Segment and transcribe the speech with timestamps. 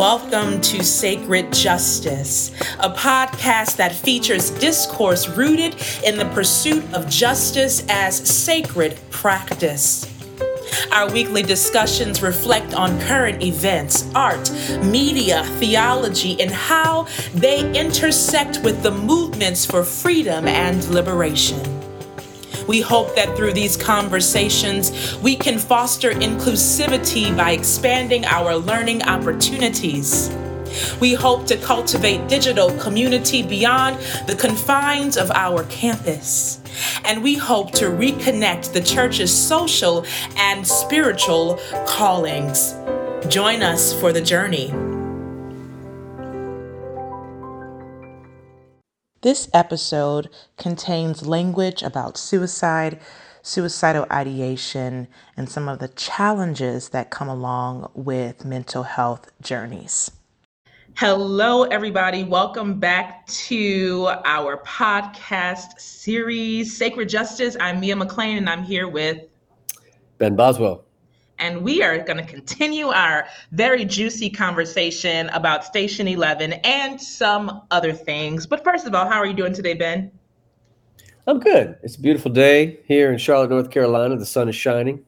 [0.00, 7.84] Welcome to Sacred Justice, a podcast that features discourse rooted in the pursuit of justice
[7.90, 10.10] as sacred practice.
[10.90, 14.50] Our weekly discussions reflect on current events, art,
[14.82, 21.79] media, theology, and how they intersect with the movements for freedom and liberation.
[22.70, 30.30] We hope that through these conversations, we can foster inclusivity by expanding our learning opportunities.
[31.00, 33.96] We hope to cultivate digital community beyond
[34.28, 36.60] the confines of our campus.
[37.04, 40.06] And we hope to reconnect the church's social
[40.36, 41.58] and spiritual
[41.88, 42.76] callings.
[43.26, 44.89] Join us for the journey.
[49.22, 52.98] This episode contains language about suicide,
[53.42, 60.10] suicidal ideation, and some of the challenges that come along with mental health journeys.
[60.96, 62.24] Hello, everybody.
[62.24, 67.58] Welcome back to our podcast series, Sacred Justice.
[67.60, 69.18] I'm Mia McLean, and I'm here with
[70.16, 70.86] Ben Boswell
[71.40, 77.62] and we are going to continue our very juicy conversation about Station 11 and some
[77.70, 78.46] other things.
[78.46, 80.12] But first of all, how are you doing today, Ben?
[81.26, 81.76] I'm good.
[81.82, 84.16] It's a beautiful day here in Charlotte, North Carolina.
[84.16, 85.04] The sun is shining,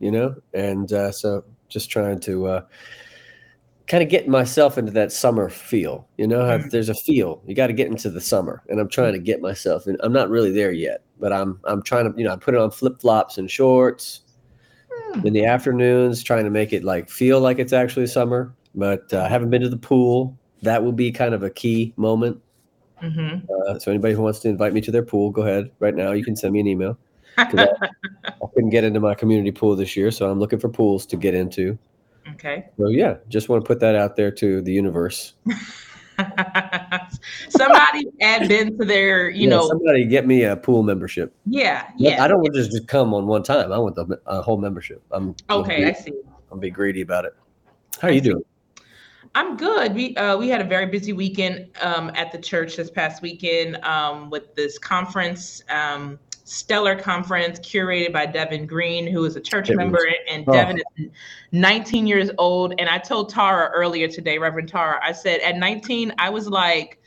[0.00, 2.60] you know, and uh, so just trying to uh,
[3.86, 6.08] kind of get myself into that summer feel.
[6.16, 6.68] You know, mm-hmm.
[6.68, 7.42] there's a feel.
[7.46, 9.86] You got to get into the summer, and I'm trying to get myself.
[9.86, 12.18] And I'm not really there yet, but I'm I'm trying to.
[12.18, 14.22] You know, I put it on flip flops and shorts
[15.24, 18.54] in the afternoons, trying to make it like feel like it's actually summer.
[18.74, 20.36] But uh, haven't been to the pool.
[20.62, 22.40] That will be kind of a key moment.
[23.02, 23.46] Mm-hmm.
[23.52, 26.12] Uh, so anybody who wants to invite me to their pool, go ahead right now.
[26.12, 26.98] You can send me an email.
[27.38, 27.68] I,
[28.24, 31.16] I couldn't get into my community pool this year, so I'm looking for pools to
[31.16, 31.78] get into.
[32.34, 32.66] Okay.
[32.78, 35.34] So yeah, just want to put that out there to the universe.
[37.48, 41.34] somebody add Ben to their, you yeah, know, somebody get me a pool membership.
[41.46, 42.22] Yeah, yeah.
[42.24, 43.72] I don't want to just come on one time.
[43.72, 45.02] I want the uh, whole membership.
[45.10, 45.84] I'm okay.
[45.84, 46.12] Be, I see.
[46.50, 47.34] I'm be greedy about it.
[48.00, 48.30] How are I you see.
[48.30, 48.44] doing?
[49.34, 49.94] I'm good.
[49.94, 53.76] We uh, we had a very busy weekend um, at the church this past weekend
[53.84, 55.62] um, with this conference.
[55.68, 59.98] Um, stellar conference curated by Devin Green, who is a church member,
[60.30, 60.52] and oh.
[60.52, 61.10] Devin is
[61.50, 62.72] 19 years old.
[62.78, 67.02] And I told Tara earlier today, Reverend Tara, I said at 19, I was like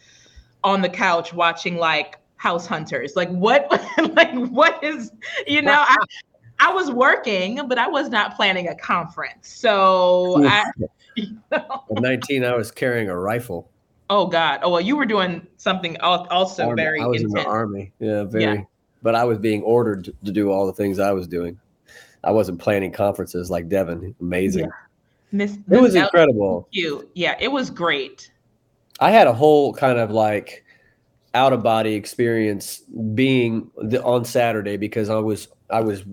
[0.64, 3.16] on the couch watching like House Hunters.
[3.16, 3.72] Like what?
[4.14, 5.12] like what is?
[5.48, 5.96] You know, I
[6.60, 9.48] I was working, but I was not planning a conference.
[9.48, 10.66] So I.
[11.16, 11.84] You know.
[11.96, 13.72] At 19, I was carrying a rifle.
[14.10, 14.62] Oh God!
[14.64, 16.82] Oh well, you were doing something also army.
[16.82, 17.00] very.
[17.00, 17.40] I was intense.
[17.40, 17.94] in the army.
[18.00, 18.44] Yeah, very.
[18.44, 18.64] Yeah
[19.02, 21.60] but I was being ordered to do all the things I was doing.
[22.24, 24.16] I wasn't planning conferences like Devin.
[24.20, 24.66] Amazing.
[24.66, 24.72] Yeah.
[25.32, 26.68] Miss, it was incredible.
[26.72, 28.32] You, yeah, it was great.
[29.00, 30.66] I had a whole kind of like
[31.34, 32.80] out of body experience
[33.14, 36.04] being the, on Saturday because I was I was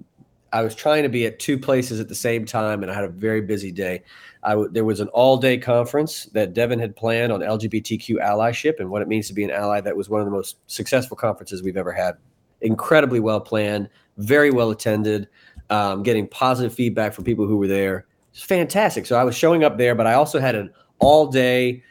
[0.52, 3.04] I was trying to be at two places at the same time and I had
[3.04, 4.02] a very busy day.
[4.42, 8.78] I w- there was an all day conference that Devin had planned on LGBTQ allyship
[8.78, 9.80] and what it means to be an ally.
[9.80, 12.16] That was one of the most successful conferences we've ever had
[12.60, 15.28] incredibly well planned, very well attended,
[15.70, 18.06] um, getting positive feedback from people who were there.
[18.32, 19.06] It's fantastic.
[19.06, 21.82] So I was showing up there, but I also had an all day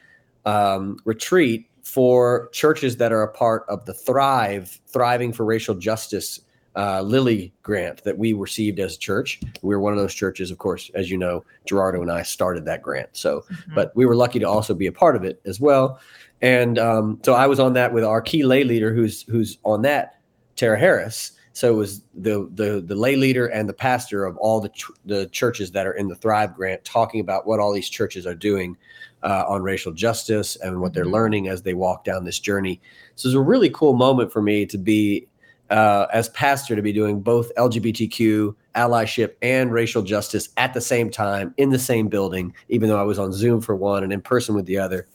[0.46, 6.42] um, retreat for churches that are a part of the Thrive, Thriving for Racial Justice
[6.76, 9.40] uh, Lilly grant that we received as a church.
[9.62, 12.66] We were one of those churches, of course, as you know, Gerardo and I started
[12.66, 13.10] that grant.
[13.14, 13.76] So, mm-hmm.
[13.76, 16.00] but we were lucky to also be a part of it as well.
[16.42, 19.84] And um, so I was on that with our key lay leader, who's who's on
[19.84, 20.15] that
[20.56, 21.32] Tara Harris.
[21.54, 24.92] So it was the the the lay leader and the pastor of all the ch-
[25.06, 28.36] the churches that are in the Thrive Grant talking about what all these churches are
[28.36, 28.76] doing
[29.24, 31.14] uh, on racial justice and what they're mm-hmm.
[31.14, 32.82] learning as they walk down this journey.
[33.16, 35.28] So it's a really cool moment for me to be
[35.70, 41.10] uh, as pastor to be doing both LGBTQ allyship and racial justice at the same
[41.10, 44.22] time in the same building, even though I was on Zoom for one and in
[44.22, 45.08] person with the other.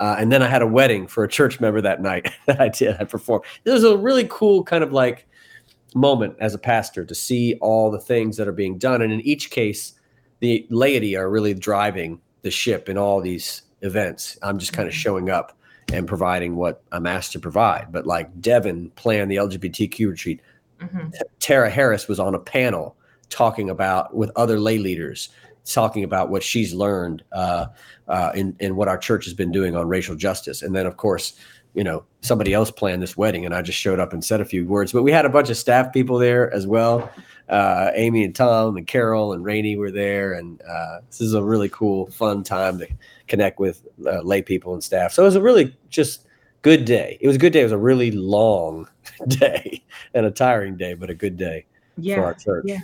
[0.00, 2.68] Uh, and then I had a wedding for a church member that night that I
[2.68, 2.96] did.
[2.98, 3.44] I performed.
[3.64, 5.28] It was a really cool kind of like
[5.94, 9.02] moment as a pastor to see all the things that are being done.
[9.02, 9.92] And in each case,
[10.40, 14.38] the laity are really driving the ship in all these events.
[14.42, 15.00] I'm just kind of mm-hmm.
[15.00, 15.56] showing up
[15.92, 17.88] and providing what I'm asked to provide.
[17.90, 20.40] But like Devin planned the LGBTQ retreat.
[20.80, 21.08] Mm-hmm.
[21.40, 22.96] Tara Harris was on a panel
[23.28, 25.28] talking about with other lay leaders
[25.64, 27.66] talking about what she's learned uh,
[28.08, 30.62] uh, in in what our church has been doing on racial justice.
[30.62, 31.34] And then, of course,
[31.74, 34.44] you know, somebody else planned this wedding, and I just showed up and said a
[34.44, 34.92] few words.
[34.92, 37.10] But we had a bunch of staff people there as well.
[37.48, 41.42] Uh, Amy and Tom and Carol and Rainey were there, and uh, this is a
[41.42, 42.88] really cool, fun time to
[43.28, 45.12] connect with uh, lay people and staff.
[45.12, 46.26] So it was a really just
[46.62, 47.18] good day.
[47.20, 47.60] It was a good day.
[47.60, 48.88] It was a really long
[49.28, 49.82] day
[50.14, 51.66] and a tiring day, but a good day
[51.96, 52.64] yeah, for our church.
[52.66, 52.80] Yeah.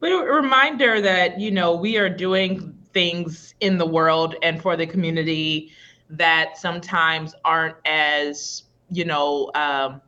[0.00, 4.76] But a reminder that, you know, we are doing things in the world and for
[4.76, 5.70] the community
[6.08, 10.00] that sometimes aren't as, you know, um,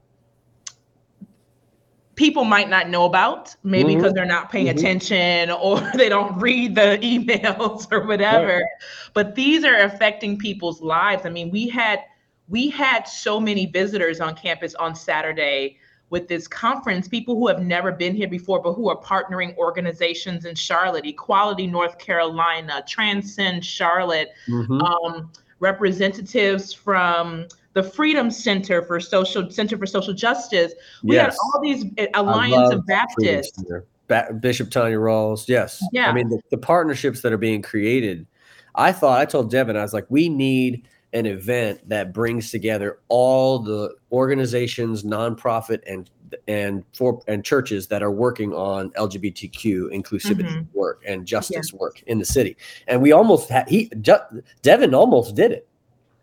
[2.15, 3.99] people might not know about, maybe mm-hmm.
[3.99, 4.79] because they're not paying mm-hmm.
[4.79, 8.55] attention or they don't read the emails or whatever.
[8.55, 8.65] Right.
[9.13, 11.27] But these are affecting people's lives.
[11.27, 12.01] I mean, we had
[12.49, 15.79] we had so many visitors on campus on Saturday
[16.13, 20.45] with this conference, people who have never been here before, but who are partnering organizations
[20.45, 24.83] in Charlotte, Equality North Carolina, Transcend Charlotte, mm-hmm.
[24.83, 30.75] um, representatives from the Freedom Center for Social Center for Social Justice.
[31.03, 31.33] We yes.
[31.33, 33.65] had all these eh, Alliance of Baptists.
[34.07, 35.49] Ba- Bishop Tonyia Rawls.
[35.49, 35.83] Yes.
[35.93, 36.11] Yeah.
[36.11, 38.27] I mean, the, the partnerships that are being created.
[38.75, 42.99] I thought, I told Devin, I was like, we need an event that brings together
[43.09, 46.11] all the organizations, nonprofit, and
[46.49, 50.79] and for and churches that are working on LGBTQ inclusivity mm-hmm.
[50.79, 51.79] work and justice yeah.
[51.79, 52.57] work in the city.
[52.87, 55.69] And we almost had he Ju- Devin almost did it.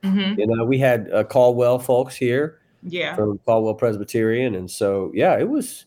[0.03, 0.39] Mm-hmm.
[0.39, 5.37] You know, we had uh, Caldwell folks here, yeah, from Caldwell Presbyterian, and so yeah,
[5.37, 5.85] it was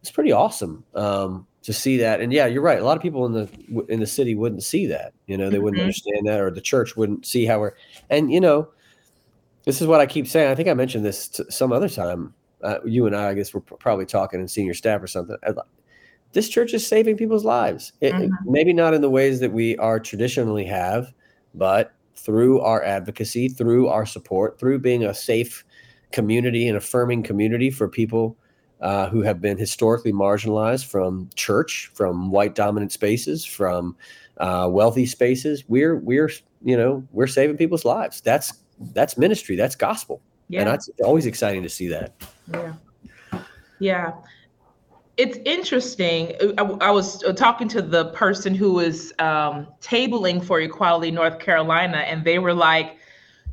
[0.00, 0.84] it's pretty awesome.
[0.94, 2.22] Um, to see that.
[2.22, 2.80] And yeah, you're right.
[2.80, 5.12] A lot of people in the in the city wouldn't see that.
[5.26, 5.82] You know, they wouldn't mm-hmm.
[5.82, 7.74] understand that, or the church wouldn't see how we're.
[8.08, 8.68] And you know,
[9.66, 10.50] this is what I keep saying.
[10.50, 12.32] I think I mentioned this some other time.
[12.62, 15.36] Uh, you and I, I guess, we're probably talking in senior staff or something.
[16.32, 17.92] This church is saving people's lives.
[18.00, 18.22] It, mm-hmm.
[18.22, 21.12] it, maybe not in the ways that we are traditionally have,
[21.54, 25.66] but through our advocacy, through our support, through being a safe
[26.12, 28.38] community and affirming community for people
[28.80, 33.96] uh, who have been historically marginalized from church, from white dominant spaces, from
[34.38, 35.64] uh, wealthy spaces.
[35.68, 36.30] We're we're
[36.62, 38.20] you know we're saving people's lives.
[38.20, 38.52] That's
[38.92, 39.56] that's ministry.
[39.56, 40.20] That's gospel.
[40.48, 40.62] Yeah.
[40.62, 42.14] And it's always exciting to see that.
[42.50, 42.72] Yeah.
[43.80, 44.12] Yeah.
[45.16, 46.34] It's interesting.
[46.58, 51.98] I, I was talking to the person who was um, tabling for Equality North Carolina,
[51.98, 52.96] and they were like,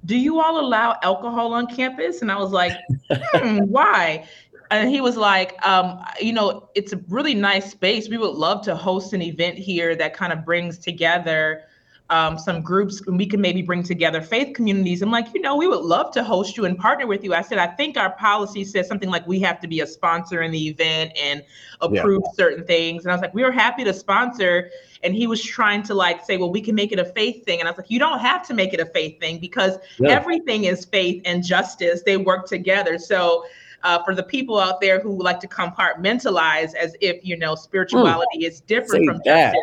[0.06, 2.21] do you all allow alcohol on campus?
[2.21, 2.74] And I was like,
[3.12, 4.28] hmm, why?
[4.71, 8.09] And he was like, um, you know, it's a really nice space.
[8.09, 11.63] We would love to host an event here that kind of brings together
[12.09, 15.01] um, some groups and we can maybe bring together faith communities.
[15.01, 17.33] I'm like, you know, we would love to host you and partner with you.
[17.33, 20.44] I said, I think our policy says something like we have to be a sponsor
[20.44, 21.44] in the event and
[21.81, 22.31] approve yeah.
[22.35, 23.03] certain things.
[23.03, 24.69] And I was like, we were happy to sponsor.
[25.03, 27.59] And he was trying to like say, well, we can make it a faith thing.
[27.59, 30.09] And I was like, you don't have to make it a faith thing because yeah.
[30.09, 32.03] everything is faith and justice.
[32.03, 33.00] They work together.
[33.00, 33.45] So
[33.85, 38.39] uh, for the people out there who like to compartmentalize as if you know spirituality
[38.41, 38.47] mm.
[38.47, 39.53] is different Say from that.
[39.53, 39.61] justice.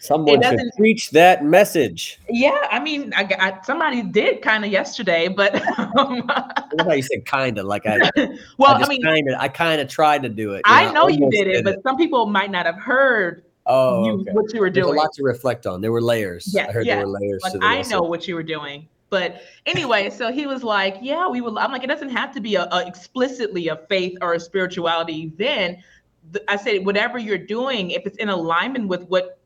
[0.00, 2.18] Someone should preach that message.
[2.28, 6.28] Yeah, I mean, I, I somebody did kind of yesterday, but um,
[6.80, 7.98] how you said kind of like I.
[8.58, 10.62] well, I, I mean, kind of, I kind of tried to do it.
[10.64, 13.44] I know, you did it, but some people might not have heard.
[13.64, 14.32] Oh, you, okay.
[14.32, 14.86] what you were doing.
[14.86, 15.80] There's a lot to reflect on.
[15.80, 16.52] There were layers.
[16.52, 16.96] Yeah, I heard yeah.
[16.96, 17.40] there were layers.
[17.44, 18.88] Like, I know what you were doing.
[19.12, 22.40] But anyway, so he was like, "Yeah, we will." I'm like, it doesn't have to
[22.40, 25.80] be a, a explicitly a faith or a spirituality event.
[26.48, 29.38] I said, whatever you're doing, if it's in alignment with what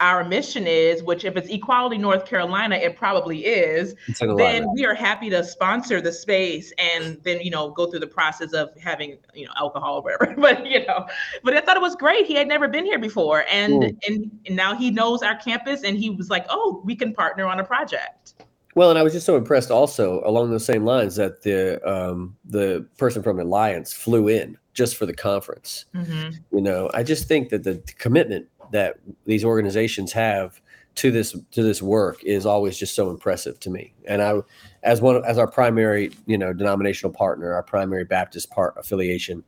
[0.00, 3.94] our mission is, which if it's Equality North Carolina, it probably is,
[4.36, 8.06] then we are happy to sponsor the space and then, you know, go through the
[8.06, 10.34] process of having, you know, alcohol or whatever.
[10.38, 11.06] but, you know,
[11.42, 12.26] but I thought it was great.
[12.26, 13.44] He had never been here before.
[13.50, 17.14] And, and, and now he knows our campus and he was like, oh, we can
[17.14, 18.34] partner on a project.
[18.74, 22.36] Well, and I was just so impressed also along those same lines that the um,
[22.44, 25.84] the person from Alliance flew in just for the conference.
[25.94, 26.30] Mm-hmm.
[26.50, 30.60] You know, I just think that the commitment that these organizations have
[30.96, 33.94] to this to this work is always just so impressive to me.
[34.06, 34.40] And I,
[34.82, 39.44] as one as our primary you know denominational partner, our primary Baptist part affiliation,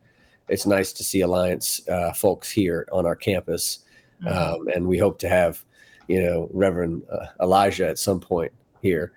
[0.48, 3.80] it's nice to see Alliance uh, folks here on our campus,
[4.22, 4.28] mm-hmm.
[4.28, 5.64] um, and we hope to have
[6.06, 8.52] you know Reverend uh, Elijah at some point
[8.82, 9.12] here.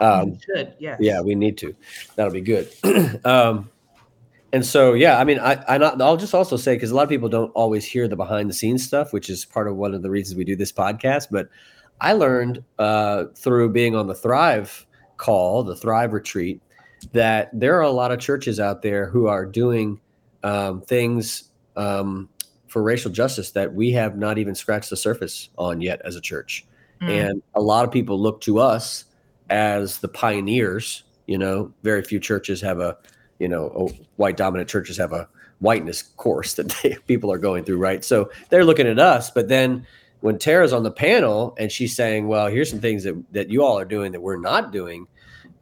[0.00, 0.98] Um, should, yes.
[1.00, 1.74] Yeah, we need to.
[2.16, 2.70] That'll be good.
[3.24, 3.70] um,
[4.52, 7.02] and so, yeah, I mean, I, I not, I'll just also say because a lot
[7.02, 9.94] of people don't always hear the behind the scenes stuff, which is part of one
[9.94, 11.26] of the reasons we do this podcast.
[11.30, 11.48] But
[12.00, 16.62] I learned uh, through being on the Thrive call, the Thrive retreat,
[17.12, 20.00] that there are a lot of churches out there who are doing
[20.44, 22.28] um, things um,
[22.68, 26.20] for racial justice that we have not even scratched the surface on yet as a
[26.20, 26.66] church.
[27.00, 27.08] Mm.
[27.08, 29.04] And a lot of people look to us
[29.50, 31.04] as the pioneers.
[31.26, 32.96] You know, very few churches have a,
[33.38, 35.28] you know, white dominant churches have a
[35.60, 38.04] whiteness course that they, people are going through, right?
[38.04, 39.86] So they're looking at us, but then
[40.20, 43.62] when Tara's on the panel and she's saying, "Well, here's some things that that you
[43.62, 45.06] all are doing that we're not doing,"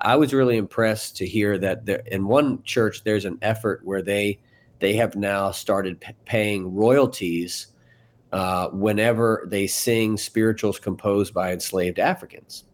[0.00, 4.02] I was really impressed to hear that there, in one church there's an effort where
[4.02, 4.38] they
[4.78, 7.68] they have now started p- paying royalties
[8.32, 12.64] uh, whenever they sing spirituals composed by enslaved Africans.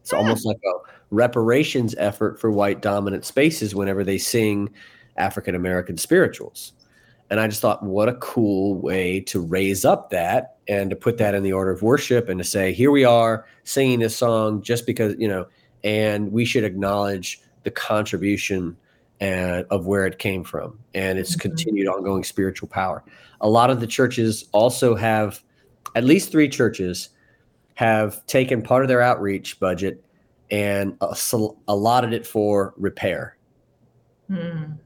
[0.00, 4.70] It's almost like a reparations effort for white dominant spaces whenever they sing
[5.16, 6.72] African American spirituals.
[7.30, 11.18] And I just thought, what a cool way to raise up that and to put
[11.18, 14.60] that in the order of worship and to say, here we are singing this song
[14.62, 15.46] just because, you know,
[15.82, 18.76] and we should acknowledge the contribution
[19.22, 21.48] and of where it came from and its mm-hmm.
[21.48, 23.04] continued ongoing spiritual power.
[23.40, 25.40] A lot of the churches also have,
[25.94, 27.10] at least three churches
[27.74, 30.04] have taken part of their outreach budget
[30.50, 30.98] and
[31.68, 33.36] allotted it for repair.
[34.28, 34.76] Mm.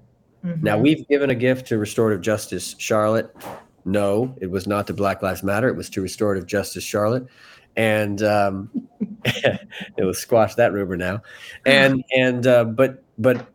[0.45, 0.63] Mm-hmm.
[0.63, 3.35] Now, we've given a gift to restorative justice Charlotte.
[3.87, 5.69] No, it was not to Black Lives Matter.
[5.69, 7.27] It was to restorative justice Charlotte.
[7.75, 8.71] And um,
[9.25, 11.23] it was squash that rumor now.
[11.65, 13.47] And, and, uh, but, but,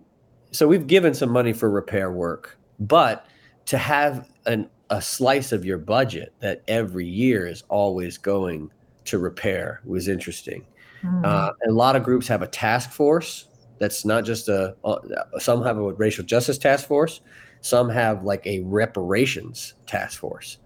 [0.51, 3.25] so we've given some money for repair work, but
[3.65, 8.72] to have an, a slice of your budget that every year is always going
[9.05, 10.65] to repair was interesting.
[11.03, 11.25] Mm.
[11.25, 13.48] Uh, a lot of groups have a task force
[13.81, 15.00] that's not just a uh,
[15.39, 17.22] some have a racial justice task force
[17.62, 20.58] some have like a reparations task force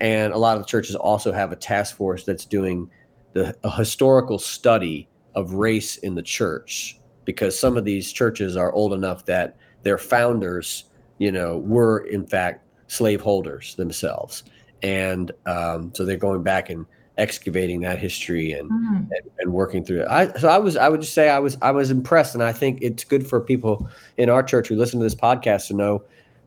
[0.00, 2.90] and a lot of the churches also have a task force that's doing
[3.34, 6.98] the a historical study of race in the church
[7.30, 10.84] because some of these churches are old enough that their founders
[11.18, 14.44] you know were in fact slaveholders themselves
[14.82, 16.86] and um, so they're going back and
[17.18, 18.96] excavating that history and, mm.
[18.96, 20.08] and, and working through it.
[20.08, 22.52] I so I was I would just say I was I was impressed, and I
[22.52, 26.02] think it's good for people in our church who listen to this podcast to know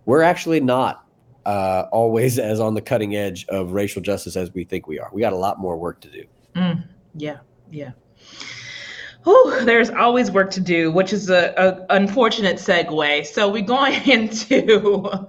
[0.06, 1.06] we're actually not
[1.46, 5.10] uh, always as on the cutting edge of racial justice as we think we are.
[5.14, 6.24] We got a lot more work to do.
[6.56, 6.84] Mm.
[7.16, 7.38] Yeah,
[7.72, 7.92] yeah.
[9.24, 13.26] Whew, there's always work to do, which is a, a unfortunate segue.
[13.26, 15.28] So we're going into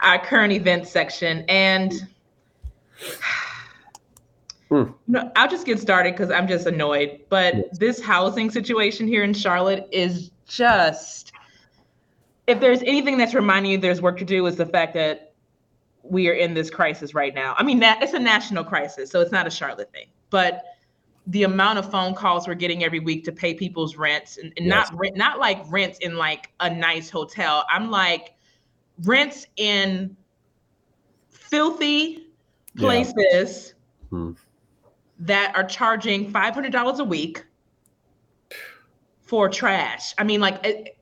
[0.00, 1.92] our current event section and
[4.68, 4.84] Hmm.
[5.06, 7.20] No, I'll just get started because I'm just annoyed.
[7.28, 7.78] But yes.
[7.78, 11.32] this housing situation here in Charlotte is just,
[12.46, 15.34] if there's anything that's reminding you there's work to do, is the fact that
[16.02, 17.54] we are in this crisis right now.
[17.58, 20.06] I mean, that it's a national crisis, so it's not a Charlotte thing.
[20.30, 20.62] But
[21.26, 24.66] the amount of phone calls we're getting every week to pay people's rents, and, and
[24.66, 24.90] yes.
[24.90, 27.64] not rent, not like rents in like a nice hotel.
[27.70, 28.34] I'm like
[29.04, 30.16] rents in
[31.30, 32.28] filthy
[32.76, 33.74] places.
[34.02, 34.18] Yeah.
[34.18, 34.32] Hmm
[35.18, 37.44] that are charging $500 a week
[39.22, 40.14] for trash.
[40.18, 40.98] I mean, like, it,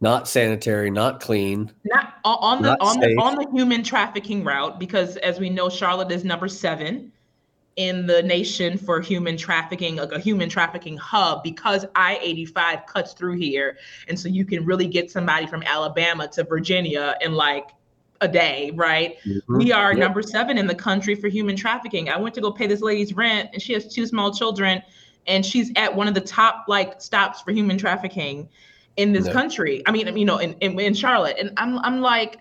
[0.00, 3.16] not sanitary, not clean, not on the not on safe.
[3.16, 7.10] the on the human trafficking route because, as we know, Charlotte is number seven
[7.76, 13.12] in the nation for human trafficking, like a human trafficking hub, because I 85 cuts
[13.12, 13.76] through here.
[14.08, 17.70] And so you can really get somebody from Alabama to Virginia in like
[18.22, 19.18] a day, right?
[19.26, 19.58] Mm-hmm.
[19.58, 19.98] We are yep.
[19.98, 22.08] number seven in the country for human trafficking.
[22.08, 24.82] I went to go pay this lady's rent, and she has two small children,
[25.26, 28.48] and she's at one of the top like stops for human trafficking
[28.96, 29.82] in this country.
[29.86, 32.40] I mean, you know, in, in, in Charlotte, and I'm I'm like.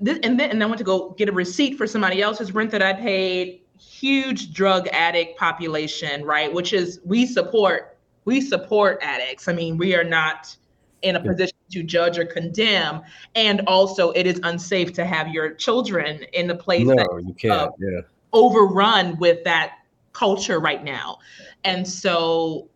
[0.00, 2.70] This, and then and I went to go get a receipt for somebody else's rent
[2.70, 3.60] that I paid.
[3.78, 6.52] Huge drug addict population, right?
[6.52, 9.48] Which is we support we support addicts.
[9.48, 10.56] I mean, we are not
[11.02, 13.00] in a position to judge or condemn
[13.34, 17.34] and also it is unsafe to have your children in a place no, that you
[17.34, 18.00] can't uh, yeah.
[18.32, 19.74] overrun with that
[20.12, 21.18] culture right now
[21.64, 22.68] and so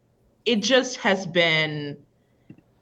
[0.44, 1.96] it just has been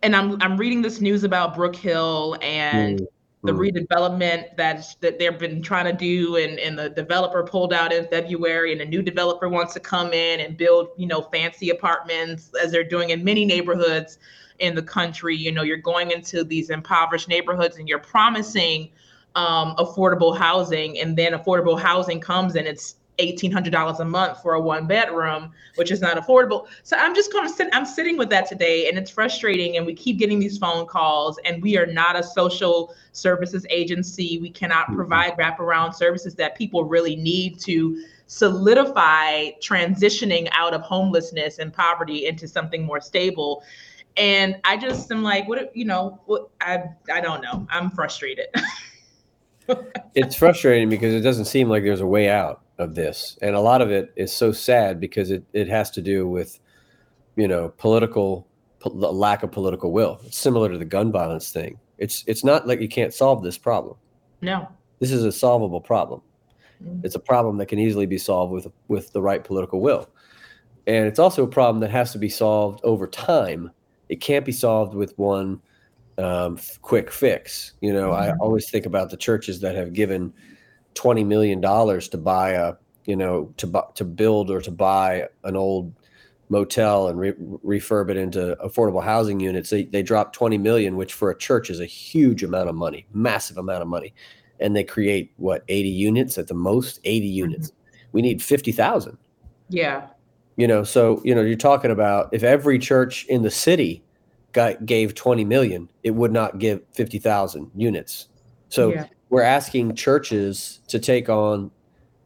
[0.03, 3.07] and i'm i'm reading this news about Brookhill and mm.
[3.43, 3.71] The mm.
[3.71, 8.07] redevelopment that that they've been trying to do and, and the developer pulled out in
[8.09, 12.51] february and a new developer wants to come in and build you know fancy apartments
[12.63, 14.19] as they're doing in many neighborhoods
[14.61, 15.37] in the country.
[15.37, 18.91] You know, you're going into these impoverished neighborhoods and you're promising
[19.35, 24.61] um, affordable housing, and then affordable housing comes and it's $1,800 a month for a
[24.61, 26.67] one bedroom, which is not affordable.
[26.83, 29.77] So I'm just going to sit, I'm sitting with that today and it's frustrating.
[29.77, 34.39] And we keep getting these phone calls, and we are not a social services agency.
[34.39, 34.97] We cannot mm-hmm.
[34.97, 42.27] provide wraparound services that people really need to solidify transitioning out of homelessness and poverty
[42.27, 43.65] into something more stable
[44.17, 47.67] And I just am like, what you know, what I I don't know.
[47.71, 48.47] I'm frustrated.
[50.15, 53.39] it's frustrating because it doesn't seem like there's a way out of this.
[53.43, 56.59] And a lot of it is so sad because it, it has to do with,
[57.37, 58.47] you know, political
[58.81, 60.21] po- lack of political will.
[60.25, 61.79] It's similar to the gun violence thing.
[61.99, 63.97] It's it's not like you can't solve this problem.
[64.41, 64.69] No.
[64.99, 66.23] This is a solvable problem.
[66.83, 67.05] Mm-hmm.
[67.05, 70.09] It's a problem that can easily be solved with with the right political will.
[70.87, 73.71] And it's also a problem that has to be solved over time.
[74.09, 75.61] It can't be solved with one
[76.17, 77.75] um, quick fix.
[77.81, 78.33] You know, mm-hmm.
[78.33, 80.33] I always think about the churches that have given
[80.95, 85.29] twenty million dollars to buy a, you know, to bu- to build or to buy
[85.45, 85.93] an old
[86.49, 89.71] motel and re- refurb it into affordable housing units.
[89.71, 93.07] They they drop twenty million, which for a church is a huge amount of money,
[93.13, 94.15] massive amount of money,
[94.59, 97.51] and they create what eighty units at the most, eighty mm-hmm.
[97.51, 97.69] units.
[97.69, 98.09] Mm-hmm.
[98.13, 99.19] We need fifty thousand.
[99.69, 100.09] Yeah.
[100.57, 104.03] You know, so you know, you're talking about if every church in the city
[104.53, 108.29] got gave 20 million, it would not give 50,000 units.
[108.69, 109.07] So yeah.
[109.31, 111.71] We're asking churches to take on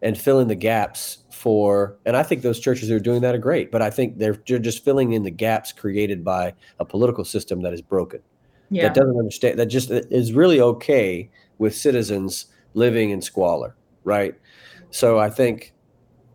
[0.03, 3.35] and fill in the gaps for, and I think those churches who are doing that
[3.35, 6.85] are great, but I think they're, they're just filling in the gaps created by a
[6.85, 8.21] political system that is broken.
[8.71, 8.85] Yeah.
[8.85, 14.35] That doesn't understand, that just is really okay with citizens living in squalor, right?
[14.91, 15.73] So I think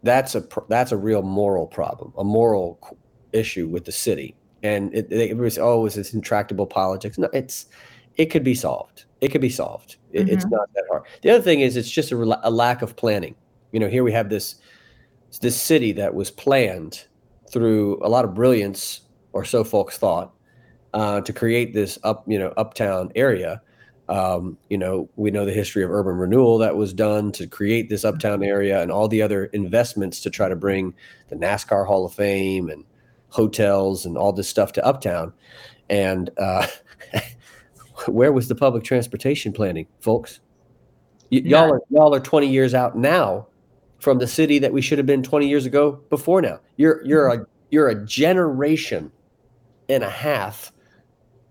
[0.04, 2.98] that's a that's a real moral problem, a moral
[3.34, 7.18] issue with the city and it, it was oh, this intractable politics.
[7.18, 7.68] No, it's
[8.16, 9.06] it could be solved.
[9.22, 9.98] It could be solved.
[10.12, 10.34] It, mm-hmm.
[10.34, 11.04] It's not that hard.
[11.22, 13.36] The other thing is, it's just a, a, lack of planning.
[13.72, 14.56] You know, here we have this
[15.42, 17.06] this city that was planned
[17.52, 19.02] through a lot of brilliance,
[19.34, 20.34] or so folks thought,
[20.94, 23.62] uh, to create this up you know uptown area.
[24.08, 27.90] Um, you know, we know the history of urban renewal that was done to create
[27.90, 28.50] this uptown mm-hmm.
[28.50, 30.96] area and all the other investments to try to bring
[31.28, 32.86] the NASCAR Hall of Fame and
[33.30, 35.34] hotels and all this stuff to Uptown.
[35.90, 36.68] And uh,
[38.08, 40.40] where was the public transportation planning, folks?
[41.32, 41.62] Y- yeah.
[41.62, 43.48] Y'all are y'all are 20 years out now
[44.00, 46.60] from the city that we should have been 20 years ago before now.
[46.78, 49.12] You're you're a you're a generation
[49.88, 50.72] and a half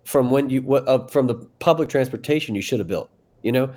[0.04, 3.10] from when you uh, from the public transportation you should have built.
[3.42, 3.74] You know,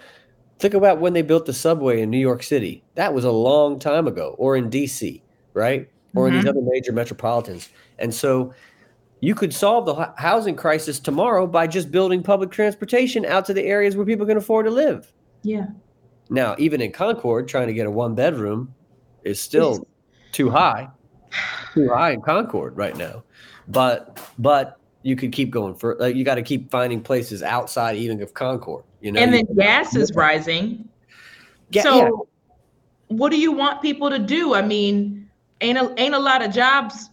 [0.60, 2.84] think about when they built the subway in New York City.
[2.96, 5.22] That was a long time ago, or in D.C.
[5.54, 5.90] Right?
[6.16, 6.28] or mm-hmm.
[6.28, 6.60] in these mm-hmm.
[6.60, 7.70] other major metropolitans.
[8.00, 8.54] And so
[9.22, 13.64] you could solve the housing crisis tomorrow by just building public transportation out to the
[13.64, 15.14] areas where people can afford to live.
[15.44, 15.68] Yeah.
[16.30, 18.74] Now, even in Concord, trying to get a one bedroom
[19.24, 19.88] is still
[20.32, 20.90] too high,
[21.74, 23.24] too high in Concord right now.
[23.68, 27.98] But but you could keep going for like you got to keep finding places outside
[27.98, 28.84] even of Concord.
[29.02, 30.90] You know, and then gas is rising.
[31.80, 32.10] So, yeah.
[33.08, 34.56] what do you want people to do?
[34.56, 35.30] I mean,
[35.62, 37.11] ain't a, ain't a lot of jobs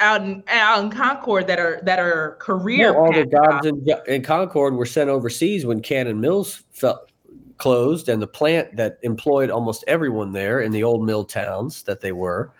[0.00, 2.92] out in out in Concord that are that are career.
[2.92, 7.10] Yeah, all the jobs in, in, Concord were sent overseas when Cannon Mills felt
[7.58, 12.00] closed, and the plant that employed almost everyone there in the old mill towns that
[12.00, 12.52] they were,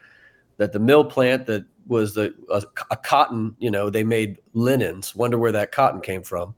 [0.58, 5.14] that the mill plant that was the a, a cotton, you know, they made linens.
[5.16, 6.54] Wonder where that cotton came from.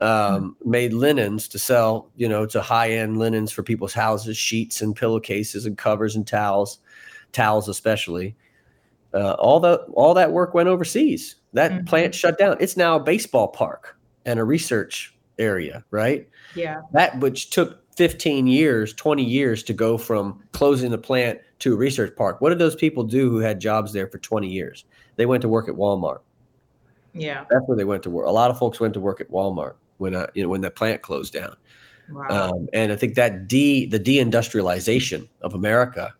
[0.00, 0.70] Um, mm-hmm.
[0.70, 4.96] Made linens to sell, you know, to high end linens for people's houses, sheets and
[4.96, 6.78] pillowcases and covers and towels
[7.32, 8.36] towels especially.
[9.12, 11.36] Uh, all the all that work went overseas.
[11.52, 11.84] That mm-hmm.
[11.84, 12.56] plant shut down.
[12.60, 16.28] It's now a baseball park and a research area, right?
[16.54, 16.82] Yeah.
[16.92, 21.76] That which took 15 years, 20 years to go from closing the plant to a
[21.76, 22.40] research park.
[22.40, 24.84] What did those people do who had jobs there for 20 years?
[25.16, 26.20] They went to work at Walmart.
[27.12, 27.44] Yeah.
[27.50, 28.26] That's where they went to work.
[28.26, 30.76] A lot of folks went to work at Walmart when uh, you know when that
[30.76, 31.56] plant closed down.
[32.10, 32.50] Wow.
[32.50, 36.14] Um, and I think that de the deindustrialization of America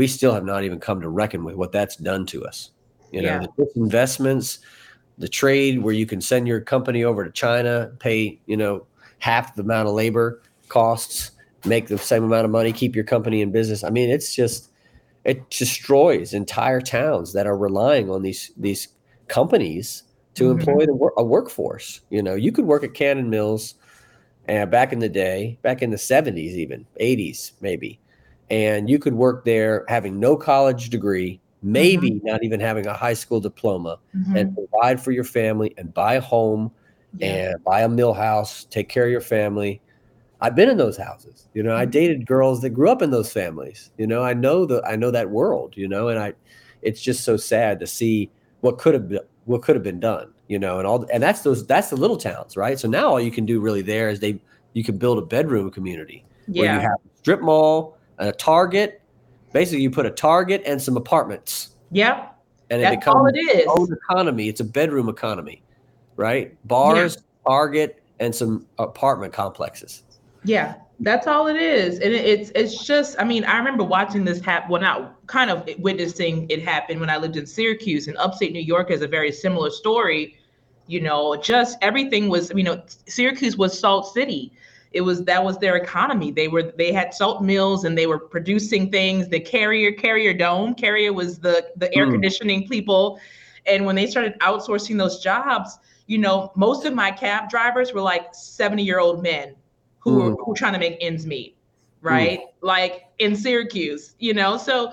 [0.00, 2.70] we still have not even come to reckon with what that's done to us.
[3.12, 3.46] You know, yeah.
[3.58, 4.60] the investments,
[5.18, 8.86] the trade where you can send your company over to China, pay, you know,
[9.18, 11.32] half the amount of labor costs,
[11.66, 13.84] make the same amount of money, keep your company in business.
[13.84, 14.70] I mean, it's just
[15.24, 18.88] it destroys entire towns that are relying on these these
[19.28, 20.04] companies
[20.36, 20.60] to mm-hmm.
[20.60, 22.00] employ the, a workforce.
[22.08, 23.74] You know, you could work at Cannon Mills
[24.48, 28.00] uh, back in the day, back in the 70s, even 80s, maybe
[28.50, 32.26] and you could work there having no college degree, maybe mm-hmm.
[32.26, 34.36] not even having a high school diploma, mm-hmm.
[34.36, 36.70] and provide for your family and buy a home
[37.18, 37.52] yeah.
[37.52, 39.80] and buy a mill house, take care of your family.
[40.40, 41.48] I've been in those houses.
[41.54, 41.90] You know, I mm-hmm.
[41.90, 43.90] dated girls that grew up in those families.
[43.98, 46.34] You know, I know the I know that world, you know, and I
[46.82, 50.32] it's just so sad to see what could have been what could have been done,
[50.48, 52.78] you know, and all and that's those that's the little towns, right?
[52.78, 54.40] So now all you can do really there is they
[54.72, 56.62] you can build a bedroom community yeah.
[56.62, 59.02] where you have a strip mall, a Target.
[59.52, 61.70] Basically, you put a Target and some apartments.
[61.90, 62.36] Yep.
[62.70, 63.66] And it becomes all it is.
[63.66, 64.48] Own economy.
[64.48, 65.64] It's a bedroom economy.
[66.20, 66.56] right?
[66.68, 67.50] Bars, yeah.
[67.50, 70.02] Target, and some apartment complexes.
[70.44, 73.16] Yeah, that's all it is, and it's it's just.
[73.18, 74.70] I mean, I remember watching this happen.
[74.70, 78.60] Well, not kind of witnessing it happen when I lived in Syracuse, and upstate New
[78.60, 80.36] York has a very similar story.
[80.86, 82.52] You know, just everything was.
[82.54, 84.52] You know, Syracuse was Salt City.
[84.92, 86.32] It was that was their economy.
[86.32, 89.28] They were they had salt mills and they were producing things.
[89.28, 92.12] The Carrier Carrier Dome Carrier was the the air mm.
[92.12, 93.20] conditioning people,
[93.66, 98.00] and when they started outsourcing those jobs, you know, most of my cab drivers were
[98.00, 99.54] like seventy year old men
[100.00, 100.16] who mm.
[100.16, 101.56] were, who were trying to make ends meet,
[102.00, 102.40] right?
[102.40, 102.44] Mm.
[102.62, 104.56] Like in Syracuse, you know.
[104.56, 104.92] So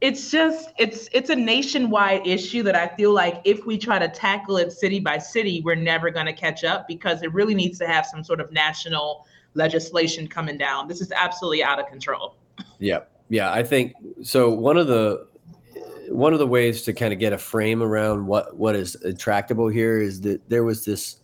[0.00, 4.08] it's just it's it's a nationwide issue that I feel like if we try to
[4.08, 7.78] tackle it city by city, we're never going to catch up because it really needs
[7.78, 10.86] to have some sort of national legislation coming down.
[10.86, 12.36] This is absolutely out of control.
[12.78, 13.00] Yeah.
[13.30, 15.26] Yeah, I think so one of the
[16.08, 19.68] one of the ways to kind of get a frame around what what is intractable
[19.68, 21.16] here is that there was this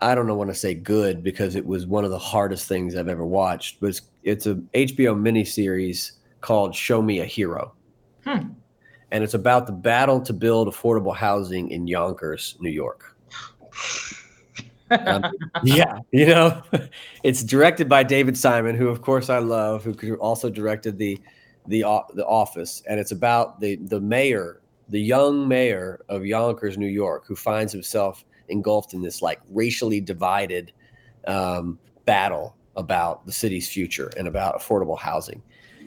[0.00, 2.94] I don't know want to say good because it was one of the hardest things
[2.94, 6.12] I've ever watched, but it's, it's a HBO miniseries
[6.46, 7.74] called Show Me a Hero.
[8.24, 8.50] Hmm.
[9.10, 13.16] And it's about the battle to build affordable housing in Yonkers, New York.
[14.90, 15.24] um,
[15.64, 16.62] yeah, you know,
[17.24, 21.20] it's directed by David Simon, who of course I love, who also directed the
[21.66, 26.86] the the Office, and it's about the the mayor, the young mayor of Yonkers, New
[26.86, 30.70] York, who finds himself engulfed in this like racially divided
[31.26, 35.42] um, battle about the city's future and about affordable housing,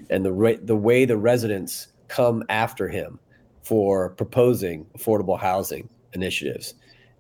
[0.09, 3.19] and the ra- the way the residents come after him
[3.63, 6.73] for proposing affordable housing initiatives.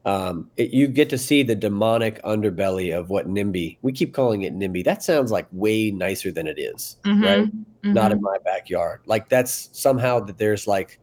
[0.05, 3.77] Um, it, you get to see the demonic underbelly of what NIMBY.
[3.81, 4.83] We keep calling it NIMBY.
[4.85, 7.23] That sounds like way nicer than it is, mm-hmm.
[7.23, 7.45] right?
[7.45, 7.93] Mm-hmm.
[7.93, 9.01] Not in my backyard.
[9.05, 10.99] Like that's somehow that there's like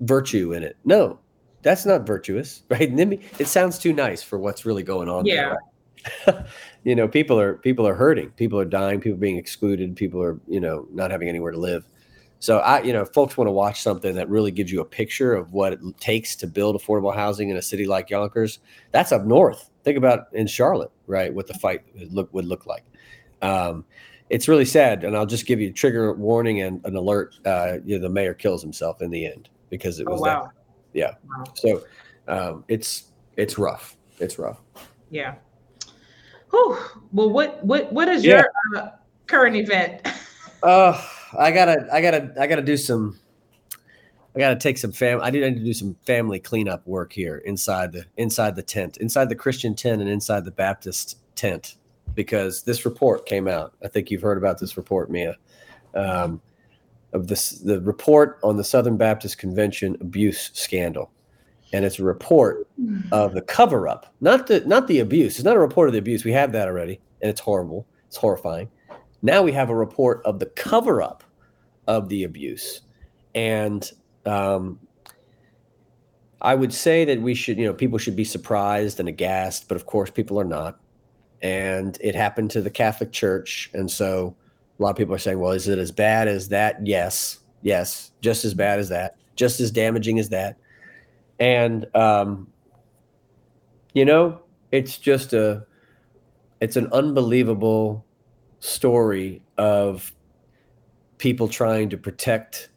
[0.00, 0.76] virtue in it.
[0.84, 1.18] No,
[1.62, 2.94] that's not virtuous, right?
[2.94, 3.22] NIMBY.
[3.40, 5.26] It sounds too nice for what's really going on.
[5.26, 5.34] Yeah.
[5.34, 5.58] There, right?
[6.84, 8.30] you know, people are people are hurting.
[8.30, 9.00] People are dying.
[9.00, 9.94] People are being excluded.
[9.96, 11.88] People are you know not having anywhere to live.
[12.40, 15.34] So I, you know, folks want to watch something that really gives you a picture
[15.34, 18.60] of what it takes to build affordable housing in a city like Yonkers.
[18.92, 19.70] That's up north.
[19.82, 21.34] Think about in Charlotte, right?
[21.34, 22.84] What the fight would look would look like.
[23.42, 23.84] Um,
[24.30, 27.34] it's really sad, and I'll just give you a trigger warning and an alert.
[27.44, 30.24] Uh, you know, the mayor kills himself in the end because it oh, was oh,
[30.24, 30.42] wow.
[30.42, 30.52] that.
[30.92, 31.14] Yeah.
[31.26, 31.44] Wow.
[31.54, 31.82] So
[32.28, 33.04] um, it's
[33.36, 33.96] it's rough.
[34.20, 34.60] It's rough.
[35.10, 35.36] Yeah.
[36.50, 36.78] Whew.
[37.12, 38.42] Well, what what what is yeah.
[38.72, 38.90] your uh,
[39.26, 40.06] current event?
[40.62, 41.00] uh
[41.36, 43.18] I gotta, I gotta, I gotta do some.
[44.34, 45.20] I gotta take some fam.
[45.20, 49.28] I need to do some family cleanup work here inside the inside the tent, inside
[49.28, 51.76] the Christian tent, and inside the Baptist tent,
[52.14, 53.74] because this report came out.
[53.82, 55.36] I think you've heard about this report, Mia,
[55.94, 56.40] um,
[57.12, 61.10] of this the report on the Southern Baptist Convention abuse scandal,
[61.72, 62.68] and it's a report
[63.12, 65.36] of the cover up, not the not the abuse.
[65.36, 66.24] It's not a report of the abuse.
[66.24, 67.86] We have that already, and it's horrible.
[68.06, 68.70] It's horrifying.
[69.22, 71.24] Now we have a report of the cover up
[71.86, 72.82] of the abuse.
[73.34, 73.90] And
[74.26, 74.78] um,
[76.40, 79.76] I would say that we should, you know, people should be surprised and aghast, but
[79.76, 80.78] of course, people are not.
[81.42, 83.70] And it happened to the Catholic Church.
[83.74, 84.36] And so
[84.78, 86.84] a lot of people are saying, well, is it as bad as that?
[86.86, 87.38] Yes.
[87.62, 88.12] Yes.
[88.20, 89.16] Just as bad as that.
[89.34, 90.58] Just as damaging as that.
[91.40, 92.48] And, um,
[93.94, 94.40] you know,
[94.72, 95.64] it's just a,
[96.60, 98.04] it's an unbelievable
[98.60, 100.12] story of
[101.18, 102.70] people trying to protect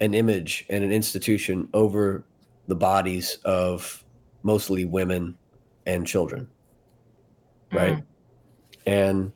[0.00, 2.24] an image and an institution over
[2.68, 4.04] the bodies of
[4.42, 5.36] mostly women
[5.86, 6.48] and children
[7.72, 8.02] right mm.
[8.86, 9.32] and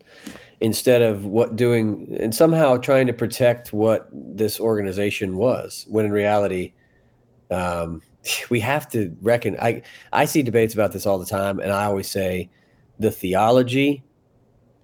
[0.61, 6.13] instead of what doing and somehow trying to protect what this organization was when in
[6.13, 6.73] reality
[7.51, 8.01] um,
[8.51, 9.83] we have to reckon i
[10.13, 12.49] i see debates about this all the time and i always say
[12.99, 14.03] the theology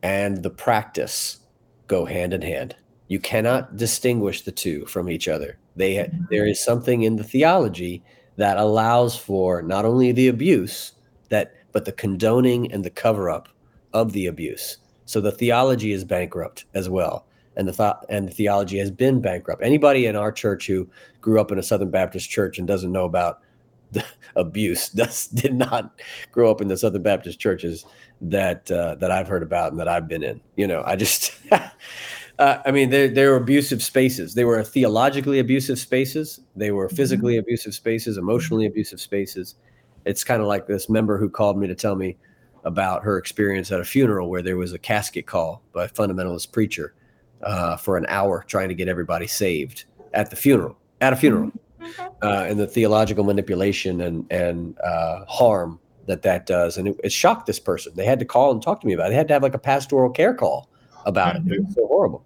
[0.02, 1.38] and the practice
[1.86, 2.76] go hand in hand.
[3.08, 5.58] You cannot distinguish the two from each other.
[5.76, 6.24] They mm-hmm.
[6.30, 8.02] there is something in the theology
[8.36, 10.92] that allows for not only the abuse
[11.28, 13.48] that but the condoning and the cover up
[13.92, 14.78] of the abuse.
[15.04, 17.26] So the theology is bankrupt as well.
[17.56, 19.62] And the thought and the theology has been bankrupt.
[19.62, 20.88] Anybody in our church who
[21.20, 23.40] grew up in a Southern Baptist church and doesn't know about
[23.92, 24.04] the
[24.36, 27.84] abuse does did not grow up in the Southern Baptist churches
[28.20, 30.40] that uh, that I've heard about and that I've been in.
[30.56, 34.34] You know, I just, uh, I mean, they they were abusive spaces.
[34.34, 36.40] They were theologically abusive spaces.
[36.54, 36.96] They were mm-hmm.
[36.96, 37.40] physically mm-hmm.
[37.40, 39.56] abusive spaces, emotionally abusive spaces.
[40.04, 42.16] It's kind of like this member who called me to tell me
[42.64, 46.52] about her experience at a funeral where there was a casket call by a fundamentalist
[46.52, 46.94] preacher
[47.42, 50.76] uh, for an hour trying to get everybody saved at the funeral.
[51.00, 51.46] At a funeral.
[51.46, 51.84] Mm-hmm.
[51.84, 52.02] mm-hmm.
[52.22, 56.76] uh, and the theological manipulation and and uh, harm that that does.
[56.76, 57.92] And it, it, shocked this person.
[57.94, 59.10] They had to call and talk to me about it.
[59.10, 60.68] They had to have like a pastoral care call
[61.06, 61.42] about it.
[61.46, 62.24] It was so horrible.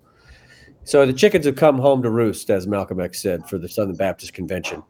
[0.84, 3.96] So the chickens have come home to roost, as Malcolm X said, for the Southern
[3.96, 4.82] Baptist Convention.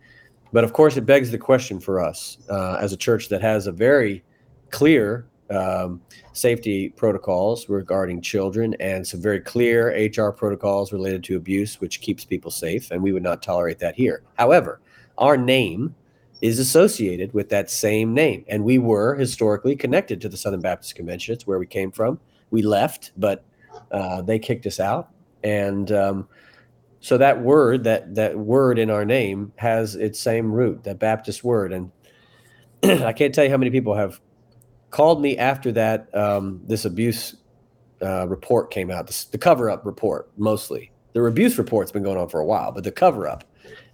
[0.52, 3.66] But of course, it begs the question for us uh, as a church that has
[3.66, 4.24] a very
[4.70, 6.00] clear um,
[6.32, 12.24] safety protocols regarding children and some very clear HR protocols related to abuse, which keeps
[12.24, 12.90] people safe.
[12.90, 14.22] And we would not tolerate that here.
[14.34, 14.80] However,
[15.18, 15.94] our name
[16.40, 18.44] is associated with that same name.
[18.48, 21.32] And we were historically connected to the Southern Baptist Convention.
[21.34, 22.20] It's where we came from.
[22.50, 23.44] We left, but
[23.90, 25.10] uh, they kicked us out.
[25.42, 26.28] And um,
[27.00, 31.44] so that word, that that word in our name, has its same root, that Baptist
[31.44, 31.72] word.
[31.72, 31.92] And
[33.02, 34.20] I can't tell you how many people have
[34.94, 37.34] called me after that um, this abuse
[38.00, 40.92] uh, report came out, the, the cover up report mostly.
[41.14, 43.42] The abuse report's been going on for a while, but the cover up,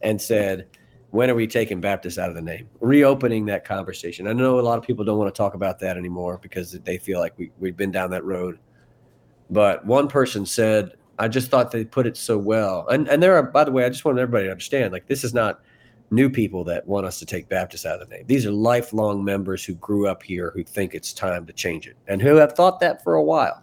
[0.02, 0.66] and said,
[1.10, 2.68] when are we taking Baptist out of the name?
[2.80, 4.26] Reopening that conversation.
[4.26, 6.98] I know a lot of people don't want to talk about that anymore because they
[6.98, 8.58] feel like we, we've been down that road.
[9.48, 12.86] But one person said, I just thought they put it so well.
[12.88, 15.24] And and there are, by the way, I just want everybody to understand, like this
[15.24, 15.60] is not
[16.10, 18.24] new people that want us to take Baptist out of the name.
[18.26, 21.96] These are lifelong members who grew up here who think it's time to change it
[22.08, 23.62] and who have thought that for a while.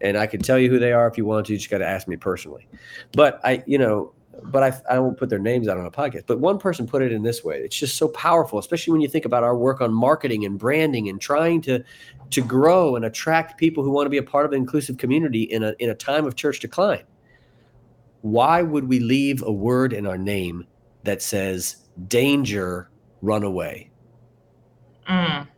[0.00, 1.52] And I can tell you who they are if you want to.
[1.52, 2.66] You just got to ask me personally.
[3.12, 4.12] But I, you know,
[4.44, 6.24] but I, I won't put their names out on a podcast.
[6.26, 7.60] But one person put it in this way.
[7.60, 11.08] It's just so powerful, especially when you think about our work on marketing and branding
[11.08, 11.82] and trying to
[12.30, 15.42] to grow and attract people who want to be a part of an inclusive community
[15.42, 17.04] in a in a time of church decline.
[18.22, 20.66] Why would we leave a word in our name
[21.06, 21.76] that says
[22.08, 22.90] danger,
[23.22, 23.90] run away.
[25.08, 25.48] Mm.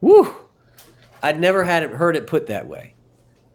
[0.00, 0.34] Woo!
[1.22, 2.94] I'd never had it heard it put that way.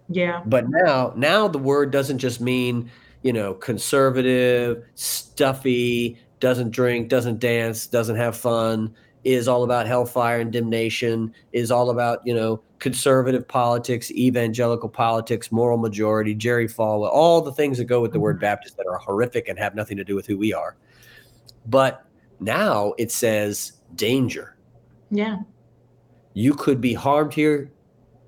[0.09, 0.41] Yeah.
[0.45, 2.89] But now, now the word doesn't just mean,
[3.23, 10.39] you know, conservative, stuffy, doesn't drink, doesn't dance, doesn't have fun, is all about hellfire
[10.39, 17.09] and damnation, is all about, you know, conservative politics, evangelical politics, moral majority, Jerry Falwell,
[17.11, 18.41] all the things that go with the word mm-hmm.
[18.41, 20.77] Baptist that are horrific and have nothing to do with who we are.
[21.67, 22.05] But
[22.39, 24.57] now it says danger.
[25.11, 25.37] Yeah.
[26.33, 27.71] You could be harmed here.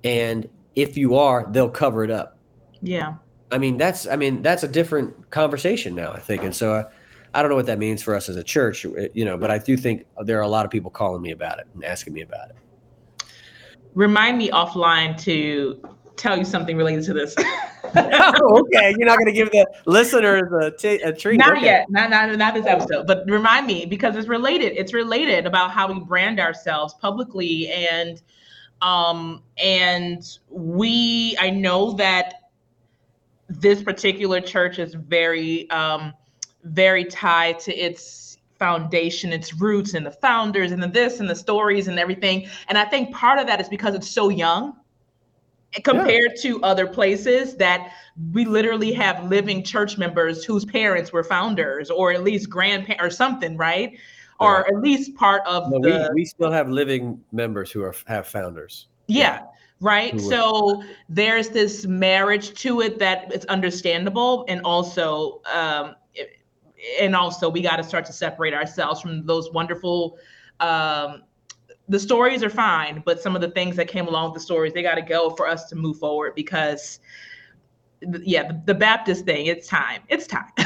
[0.04, 2.38] And if you are, they'll cover it up.
[2.82, 3.14] Yeah.
[3.50, 6.42] I mean, that's, I mean, that's a different conversation now, I think.
[6.42, 6.84] And so I,
[7.34, 9.50] I don't know what that means for us as a church, uh, you know, but
[9.50, 12.12] I do think there are a lot of people calling me about it and asking
[12.12, 12.56] me about it.
[13.94, 15.82] Remind me offline to
[16.20, 17.34] tell you something related to this.
[17.96, 18.94] oh, okay.
[18.96, 21.38] You're not going to give the listeners a, t- a treat.
[21.38, 21.64] Not okay.
[21.64, 21.90] yet.
[21.90, 23.06] Not, not, not this episode.
[23.06, 24.74] But remind me because it's related.
[24.76, 28.20] It's related about how we brand ourselves publicly and
[28.82, 32.34] um and we I know that
[33.48, 36.14] this particular church is very um
[36.64, 41.36] very tied to its foundation, its roots and the founders and the this and the
[41.36, 42.48] stories and everything.
[42.68, 44.76] And I think part of that is because it's so young
[45.84, 46.42] compared yeah.
[46.42, 47.92] to other places that
[48.32, 53.10] we literally have living church members whose parents were founders or at least grandparents or
[53.10, 53.92] something, right?
[53.92, 53.98] Yeah.
[54.46, 56.10] Or at least part of no, the.
[56.14, 58.88] We, we still have living members who are have founders.
[59.06, 59.18] Yeah.
[59.18, 59.42] yeah.
[59.82, 60.20] Right.
[60.20, 64.44] So there's this marriage to it that it's understandable.
[64.46, 65.94] And also, um,
[67.00, 70.18] and also we got to start to separate ourselves from those wonderful
[70.60, 71.22] um,
[71.90, 74.72] the stories are fine, but some of the things that came along with the stories,
[74.72, 77.00] they got to go for us to move forward because,
[78.00, 80.00] yeah, the, the Baptist thing, it's time.
[80.08, 80.50] It's time.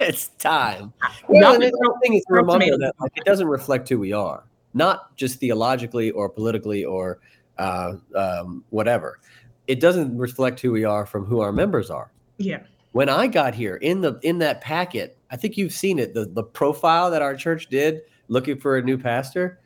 [0.00, 0.94] it's time.
[1.28, 1.70] Well, the
[2.02, 6.28] thing is, remember that like, it doesn't reflect who we are, not just theologically or
[6.28, 7.20] politically or
[7.58, 9.20] uh, um, whatever.
[9.66, 12.10] It doesn't reflect who we are from who our members are.
[12.38, 12.62] Yeah.
[12.92, 16.14] When I got here in the in that packet, I think you've seen it.
[16.14, 19.60] The the profile that our church did looking for a new pastor,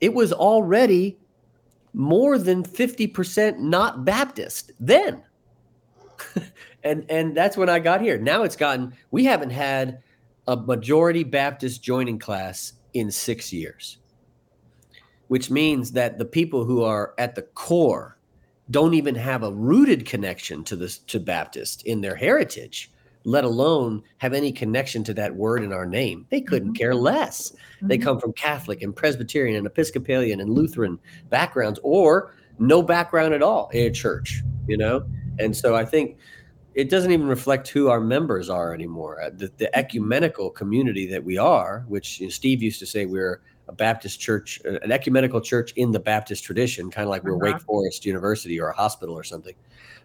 [0.00, 1.18] it was already
[1.92, 5.24] more than 50% not Baptist then.
[6.84, 8.18] and and that's when I got here.
[8.18, 10.02] Now it's gotten we haven't had
[10.46, 13.98] a majority Baptist joining class in 6 years.
[15.28, 18.18] Which means that the people who are at the core
[18.70, 22.90] don't even have a rooted connection to this to Baptist in their heritage
[23.24, 26.26] let alone have any connection to that word in our name.
[26.30, 26.78] They couldn't mm-hmm.
[26.78, 27.50] care less.
[27.50, 27.88] Mm-hmm.
[27.88, 33.42] They come from Catholic and Presbyterian and Episcopalian and Lutheran backgrounds or no background at
[33.42, 35.04] all in a church, you know?
[35.38, 36.18] And so I think
[36.74, 39.20] it doesn't even reflect who our members are anymore.
[39.20, 43.06] Uh, the, the ecumenical community that we are, which you know, Steve used to say
[43.06, 47.36] we're a Baptist church, an ecumenical church in the Baptist tradition, kind of like we're
[47.36, 47.52] Uh-huh.
[47.54, 49.54] Wake Forest University or a hospital or something.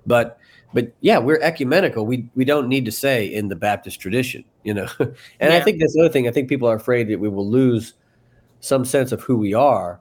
[0.05, 0.37] But
[0.73, 2.05] but yeah, we're ecumenical.
[2.05, 4.87] We we don't need to say in the Baptist tradition, you know.
[5.39, 6.27] and I think that's the other thing.
[6.27, 7.93] I think people are afraid that we will lose
[8.59, 9.99] some sense of who we are,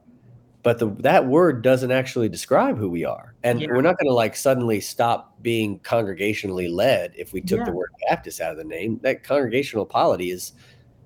[0.62, 3.35] but the that word doesn't actually describe who we are.
[3.44, 3.68] And Yeah.
[3.70, 7.66] we're not going to like suddenly stop being congregationally led if we took Yeah.
[7.66, 9.00] the word Baptist out of the name.
[9.03, 10.53] That congregational polity is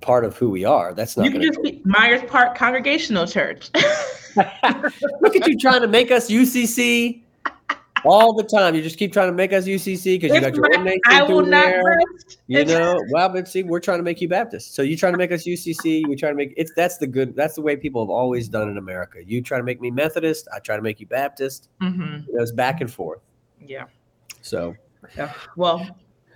[0.01, 0.95] part of who we are.
[0.95, 3.71] That's not You can just be Myers Park Congregational Church.
[4.37, 7.23] Look at you trying to make us UCC
[8.05, 8.75] all the time.
[8.77, 11.23] You just keep trying to make us UCC because you got your my- ordination I
[11.25, 11.83] will not there.
[11.85, 12.39] rest.
[12.47, 14.75] You know, well, but see, we're trying to make you Baptist.
[14.75, 16.07] So you trying to make us UCC.
[16.07, 17.35] We try to make it's that's the good.
[17.35, 19.19] That's the way people have always done in America.
[19.25, 20.47] You try to make me Methodist.
[20.55, 21.69] I try to make you Baptist.
[21.83, 22.27] Mhm.
[22.29, 23.21] It was back and forth.
[23.61, 23.85] Yeah.
[24.43, 24.77] So
[25.17, 25.33] Yeah.
[25.57, 25.87] Well,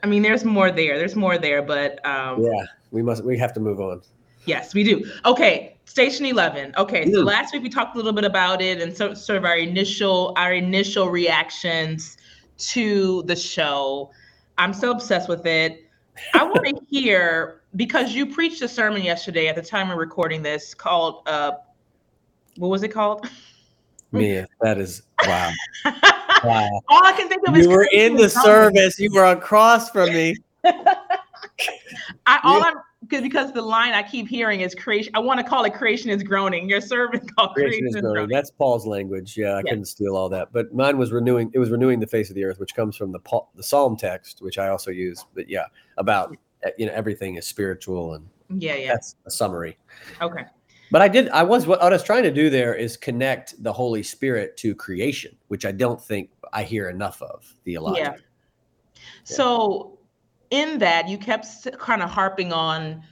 [0.03, 0.99] I mean, there's more there.
[0.99, 3.25] There's more there, but um, yeah, we must.
[3.25, 4.03] We have to move on.
[4.45, 5.05] Yes, we do.
[5.25, 6.73] Okay, Station Eleven.
[6.77, 7.27] Okay, so Mm.
[7.27, 10.33] last week we talked a little bit about it and so, sort of our initial
[10.37, 12.17] our initial reactions
[12.59, 14.11] to the show.
[14.59, 15.85] I'm so obsessed with it.
[16.35, 20.43] I want to hear because you preached a sermon yesterday at the time of recording
[20.43, 21.53] this called uh,
[22.57, 23.29] what was it called?
[24.13, 25.51] Me, that is wow.
[26.45, 26.69] Wow.
[26.91, 28.99] All I can think of is You were in the Christian service.
[28.99, 30.37] You were across from me.
[32.27, 32.67] I all Yeah.
[32.67, 35.13] I'm because because the line I keep hearing is creation.
[35.15, 36.69] I want to call it creation is groaning.
[36.69, 38.29] Your servant called Creation is growing.
[38.29, 39.37] That's Paul's language.
[39.37, 39.63] Yeah, I Yeah.
[39.71, 40.53] couldn't steal all that.
[40.53, 41.51] But mine was renewing.
[41.53, 43.97] It was renewing the face of the earth, which comes from the Paul, the Psalm
[43.97, 45.25] text, which I also use.
[45.35, 48.93] But yeah, about uh, you know everything is spiritual, and Yeah, yeah.
[48.93, 49.77] that's a summary.
[50.21, 50.45] Okay.
[50.93, 51.29] But I did.
[51.31, 54.75] I was what I was trying to do there is connect the Holy Spirit to
[54.75, 58.03] creation, which I don't think I hear enough of theologically.
[58.03, 59.03] Yeah.
[59.25, 59.99] So,
[60.53, 61.47] in that, you kept
[61.79, 63.03] kind of harping on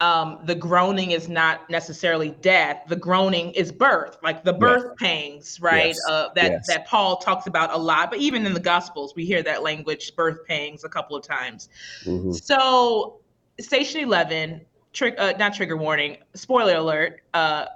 [0.00, 2.84] um, the groaning is not necessarily death.
[2.88, 5.88] The groaning is birth, like the birth pangs, right?
[5.88, 6.00] Yes.
[6.08, 6.66] Uh, that Yes.
[6.68, 8.10] that Paul talks about a lot.
[8.10, 11.68] But even in the Gospels, we hear that language, birth pangs, a couple of times.
[12.04, 12.34] Mhm.
[12.34, 13.20] So,
[13.60, 14.62] Station Eleven,
[14.94, 17.20] trick, uh, not trigger warning, spoiler alert.
[17.34, 17.66] Uh,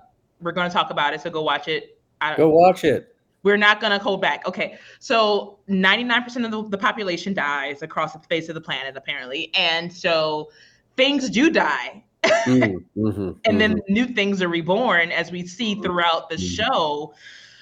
[0.41, 2.01] we're going to talk about it, so go watch it.
[2.23, 3.14] I, Go watch it.
[3.45, 4.47] We're not going to hold back.
[4.49, 4.79] Okay.
[4.99, 9.53] So 99% of the, the population dies across the face of the planet, apparently.
[9.55, 10.51] And so
[10.97, 12.05] things do die.
[12.47, 13.81] Mm, mhm, And then mhm.
[13.89, 16.41] new things are reborn as we see throughout the Mhm.
[16.41, 17.15] show.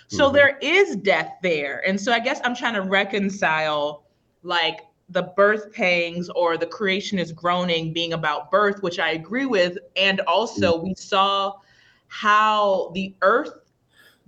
[0.09, 0.33] So Mhm.
[0.33, 1.83] there is death there.
[1.87, 4.05] And so I guess I'm trying to reconcile
[4.43, 9.47] like the birth pangs or the creation is groaning being about birth, which I agree
[9.47, 9.79] with.
[9.97, 10.85] And also Mm-hmm.
[10.85, 11.55] we saw
[12.09, 13.53] how the earth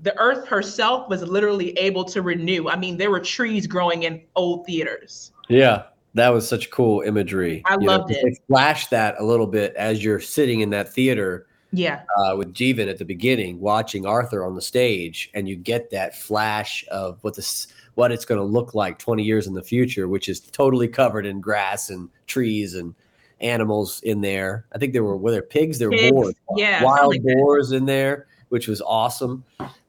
[0.00, 2.68] the earth herself was literally able to renew.
[2.68, 5.32] I mean, there were trees growing in old theaters.
[5.48, 7.62] Yeah, that was such cool imagery.
[7.64, 8.38] I You loved know, it.
[8.48, 12.02] Flashed that a little bit as you're sitting in that theater Yeah.
[12.18, 16.16] uh, with Jeevan at the beginning, watching Arthur on the stage, and you get that
[16.16, 20.08] flash of what this what it's going to look like 20 years in the future,
[20.08, 22.92] which is totally covered in grass and trees and
[23.40, 24.66] animals in there.
[24.74, 28.26] I think there were were there pigs, there were boars, yeah, wild boars in there,
[28.48, 29.44] which was awesome.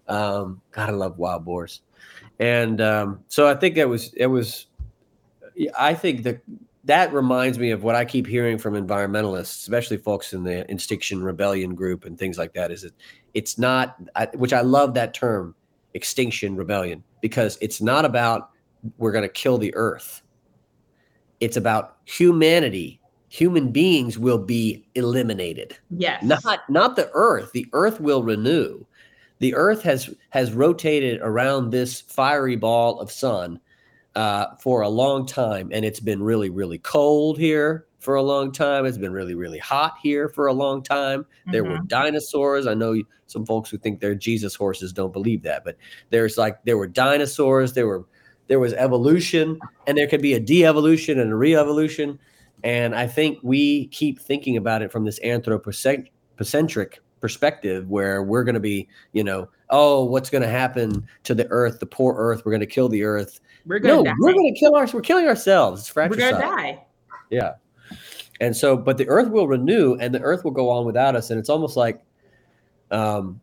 [0.08, 1.82] Um, God, I love wild boars,
[2.40, 4.68] and um, so I think that was it was.
[5.80, 6.42] I think that
[6.84, 11.24] that reminds me of what I keep hearing from environmentalists, especially folks in the Extinction
[11.24, 12.72] Rebellion group and things like that.
[12.72, 12.94] Is it?
[13.34, 15.56] It's not, I, which I love that term,
[15.96, 18.52] Extinction Rebellion, because it's not about
[18.98, 20.22] we're going to kill the Earth.
[21.40, 23.00] It's about humanity.
[23.30, 26.24] Human beings will be eliminated Yes.
[26.24, 28.86] not not the earth the earth will renew
[29.40, 33.60] the earth has has rotated around this fiery ball of sun
[34.16, 38.52] uh, for a long time and it's been really really cold here for a long
[38.52, 38.86] time.
[38.86, 41.26] It's been really really hot here for a long time.
[41.52, 41.88] There were Mhm.
[41.88, 42.68] dinosaurs.
[42.68, 42.96] I know
[43.28, 45.76] some folks who think they're jesus horses don't believe that but
[46.12, 48.06] there's like there were dinosaurs there were
[48.48, 52.20] there was evolution and there could be a de-evolution and a re-evolution.
[52.64, 58.54] And i think we keep thinking about it from this anthropocentric perspective where we're going
[58.54, 62.44] to be you know oh what's going to happen to the earth the poor earth
[62.46, 64.14] we're going to kill the earth We're gonna no die.
[64.20, 66.84] we're going to kill our we're killing ourselves it's We're gonna die.
[67.32, 67.54] yeah.
[68.42, 71.30] And so, but the earth will renew and the earth will go on without us.
[71.30, 72.04] And it's almost like,
[72.92, 73.40] um,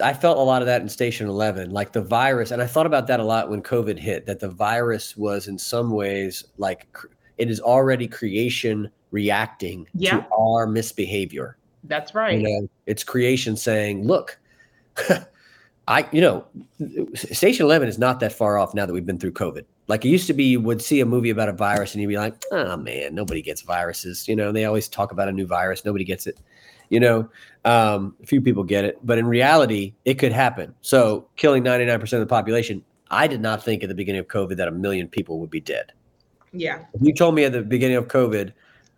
[0.00, 2.52] I felt a lot of that in Station 11, like the virus.
[2.52, 5.58] And I thought about that a lot when COVID hit, that the virus was in
[5.58, 6.86] some ways like
[7.36, 10.18] it is already creation reacting Yeah.
[10.20, 11.58] to our misbehavior.
[11.84, 12.38] That's right.
[12.38, 14.38] You know, it's creation saying, look,
[15.88, 16.46] I, you know,
[17.14, 19.64] Station 11 is not that far off now that we've been through COVID.
[19.86, 22.08] Like it used to be, you would see a movie about a virus and you'd
[22.08, 24.26] be like, oh man, nobody gets viruses.
[24.26, 26.40] You know, they always talk about a new virus, nobody gets it.
[26.88, 27.28] You know,
[27.64, 30.74] um, a few people get it, but in reality, it could happen.
[30.82, 34.56] So, killing 99% of the population, I did not think at the beginning of COVID
[34.56, 35.92] that a million people would be dead.
[36.52, 36.84] Yeah.
[36.92, 38.52] If you told me at the beginning of COVID,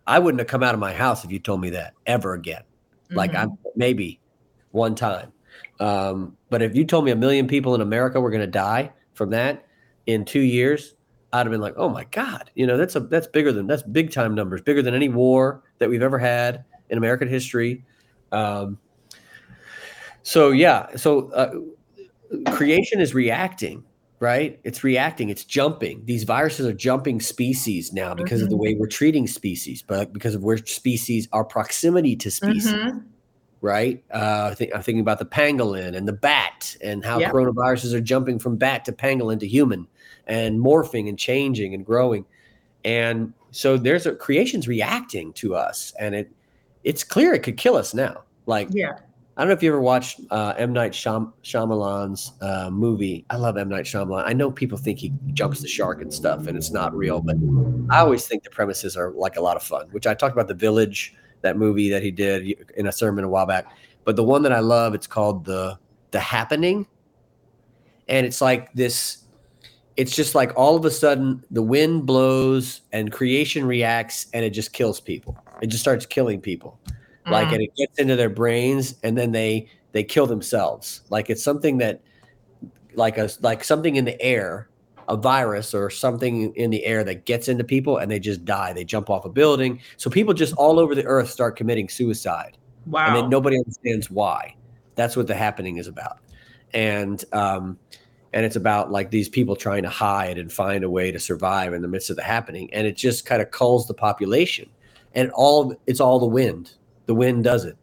[0.05, 2.61] I wouldn't have come out of my house if you told me that ever again.
[3.11, 3.51] Like Mhm.
[3.53, 4.19] I maybe
[4.71, 5.31] one time.
[5.79, 8.91] Um, but if you told me a million people in America were going to die
[9.13, 9.65] from that
[10.05, 10.95] in two years,
[11.33, 13.83] I'd have been like, "Oh my god!" You know, that's a that's bigger than that's
[13.83, 17.83] big time numbers, bigger than any war that we've ever had in American history.
[18.31, 18.77] Um,
[20.23, 21.53] so yeah, so uh,
[22.51, 23.83] creation is reacting,
[24.19, 24.59] right?
[24.63, 25.29] It's reacting.
[25.29, 26.01] It's jumping.
[26.05, 28.59] These viruses are jumping species now because of the Mhm.
[28.59, 33.03] way we're treating species, but because of where species, our proximity to species Mhm.
[33.61, 34.03] right?
[34.13, 37.31] Uh, I think I'm thinking about the pangolin and the bat and how Yep.
[37.33, 39.87] coronaviruses are jumping from bat to pangolin to human
[40.27, 42.25] and morphing and changing and growing.
[42.85, 46.31] And so there's a creation's reacting to us, and it
[46.83, 48.21] it's clear it could kill us now.
[48.45, 48.93] Like Yeah.
[49.37, 53.23] I don't know if you ever watched uh, M Night Shyam- Shyamalan's uh, movie.
[53.29, 54.23] I love M Night Shyamalan.
[54.25, 57.35] I know people think he jumps the shark and stuff, and it's not real, but
[57.91, 59.89] I always think the premises are like a lot of fun.
[59.91, 63.29] Which I talked about the Village, that movie that he did in a sermon a
[63.29, 63.67] while back.
[64.05, 65.77] But the one that I love, it's called the
[66.09, 66.87] the Happening,
[68.07, 69.19] and it's like this.
[69.97, 74.51] It's just like all of a sudden the wind blows and creation reacts and it
[74.51, 75.37] just kills people.
[75.61, 76.79] It just starts killing people
[77.29, 77.53] like Mm.
[77.53, 81.01] and it gets into their brains and then they they kill themselves.
[81.09, 82.01] Like it's something that
[82.95, 84.69] like a like something in the air
[85.09, 88.73] a virus or something in the air that gets into people and they just die.
[88.73, 89.79] They jump off a building.
[89.95, 92.57] So people just all over the earth start committing suicide.
[92.87, 93.07] Wow.
[93.07, 94.55] and then nobody understands why.
[94.95, 96.19] That's what the happening is about.
[96.73, 97.77] And um
[98.33, 101.73] and it's about like these people trying to hide and find a way to survive
[101.73, 102.69] in the midst of the happening.
[102.73, 104.69] And it just kind of culls the population.
[105.15, 106.73] And all it's all the wind
[107.07, 107.77] the wind does it.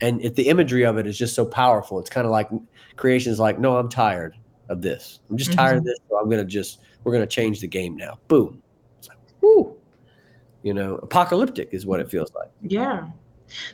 [0.00, 2.00] And if the imagery of it is just so powerful.
[2.00, 2.48] It's kind of like
[2.96, 4.36] creation is like no i'm tired
[4.68, 5.20] of this.
[5.30, 5.88] I'm just tired of mm-hmm.
[5.88, 8.18] this so i'm gonna just we're gonna change the game now.
[8.28, 8.62] Boom.
[8.98, 9.76] It's like whoo
[10.62, 12.50] you know apocalyptic is what it feels like.
[12.62, 13.08] Yeah.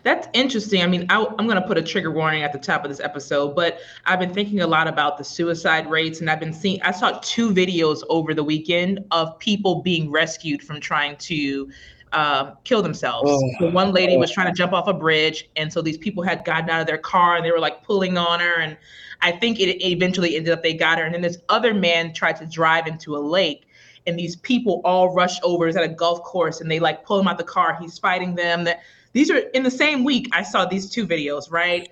[0.02, 0.82] That's interesting.
[0.82, 2.98] I mean, I, am going to put a trigger warning at the top of this
[2.98, 6.82] episode, but I've been thinking a lot about the suicide rates, and I've been seeing.
[6.82, 11.70] I saw two videos over the weekend of people being rescued from trying to
[12.12, 13.30] um, kill themselves.
[13.30, 13.50] Oh.
[13.58, 16.44] So one lady was trying to jump off a bridge, and so these people had
[16.44, 18.76] gotten out of their car and they were like pulling on her, and
[19.20, 22.36] I think it eventually ended up they got her, and then this other man tried
[22.36, 23.64] to drive into a lake
[24.08, 25.68] and these people all rush over.
[25.68, 27.76] It's at a golf course, and they like pull him out the car.
[27.78, 28.64] He's fighting them.
[28.64, 28.80] That
[29.12, 30.28] these are in the same week.
[30.32, 31.88] I saw these two videos, right?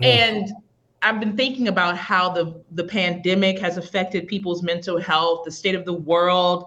[0.00, 0.52] And
[1.02, 5.76] I've been thinking about how the the pandemic has affected people's mental health, the state
[5.76, 6.66] of the world,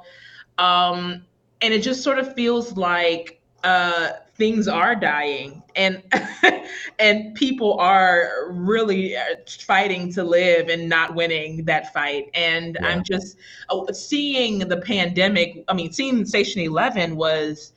[0.58, 1.26] um,
[1.62, 6.04] and it just sort of feels like uh, things are dying, and
[7.00, 12.30] and people are really uh, fighting to live and not winning that fight.
[12.34, 12.88] And Yeah.
[12.90, 13.38] I'm just
[13.70, 15.64] uh, seeing the pandemic.
[15.68, 17.74] I mean, seeing Station Eleven was.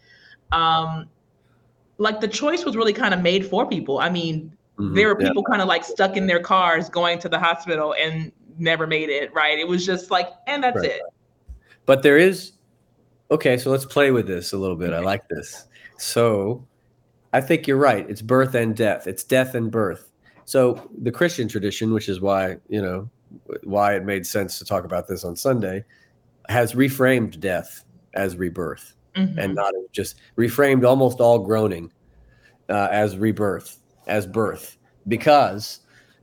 [0.52, 1.08] Um,
[2.00, 3.98] like the choice was really kind of made for people.
[3.98, 4.94] I mean, Mhm.
[4.94, 5.26] there were Yeah.
[5.28, 9.08] people kind of like stuck in their cars going to the hospital and never made
[9.08, 9.58] it, right?
[9.58, 10.90] It was just like, and that's Right.
[10.90, 11.02] it.
[11.86, 12.52] But there is
[13.30, 14.92] okay, so let's play with this a little bit.
[14.92, 15.66] I like this.
[15.98, 16.66] So
[17.32, 18.08] I think you're right.
[18.08, 19.06] It's birth and death.
[19.06, 20.10] It's death and birth.
[20.44, 23.10] So the Christian tradition, which is why, you know,
[23.64, 25.84] why it made sense to talk about this on Sunday,
[26.48, 29.36] has reframed death as rebirth Mhm.
[29.36, 31.92] and not just reframed almost all groaning
[32.70, 35.80] uh, as rebirth, as birth, because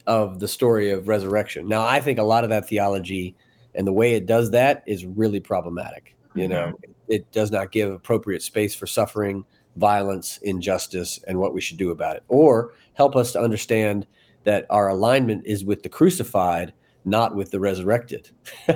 [0.07, 1.67] of the story of resurrection.
[1.67, 3.35] Now, I think a lot of that theology
[3.73, 6.15] and the way it does that is really problematic.
[6.35, 6.73] You know,
[7.07, 9.45] it does not give appropriate space for suffering,
[9.75, 14.07] violence, injustice, and what we should do about it, or help us to understand
[14.43, 18.29] that our alignment is with the crucified, not with the resurrected.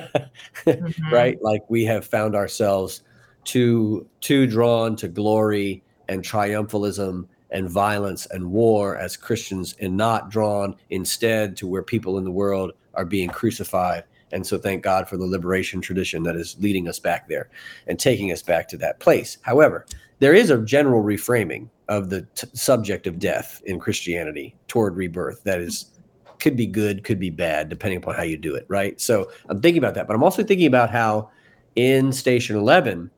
[0.66, 1.12] Mhm.
[1.12, 1.38] right?
[1.42, 3.02] Like we have found ourselves
[3.46, 10.30] too too drawn to glory and triumphalism and violence and war as Christians and not
[10.30, 14.04] drawn instead to where people in the world are being crucified.
[14.32, 17.50] And so thank God for the liberation tradition that is leading us back there
[17.88, 19.38] and taking us back to that place.
[19.42, 19.86] However,
[20.20, 25.44] there is a general reframing of the t- subject of death in Christianity toward rebirth
[25.44, 25.92] that is
[26.40, 29.00] could be good, could be bad, depending upon how you do it, right?
[29.02, 31.30] So I'm thinking about that, but I'm also thinking about how
[31.76, 33.12] in Station 11,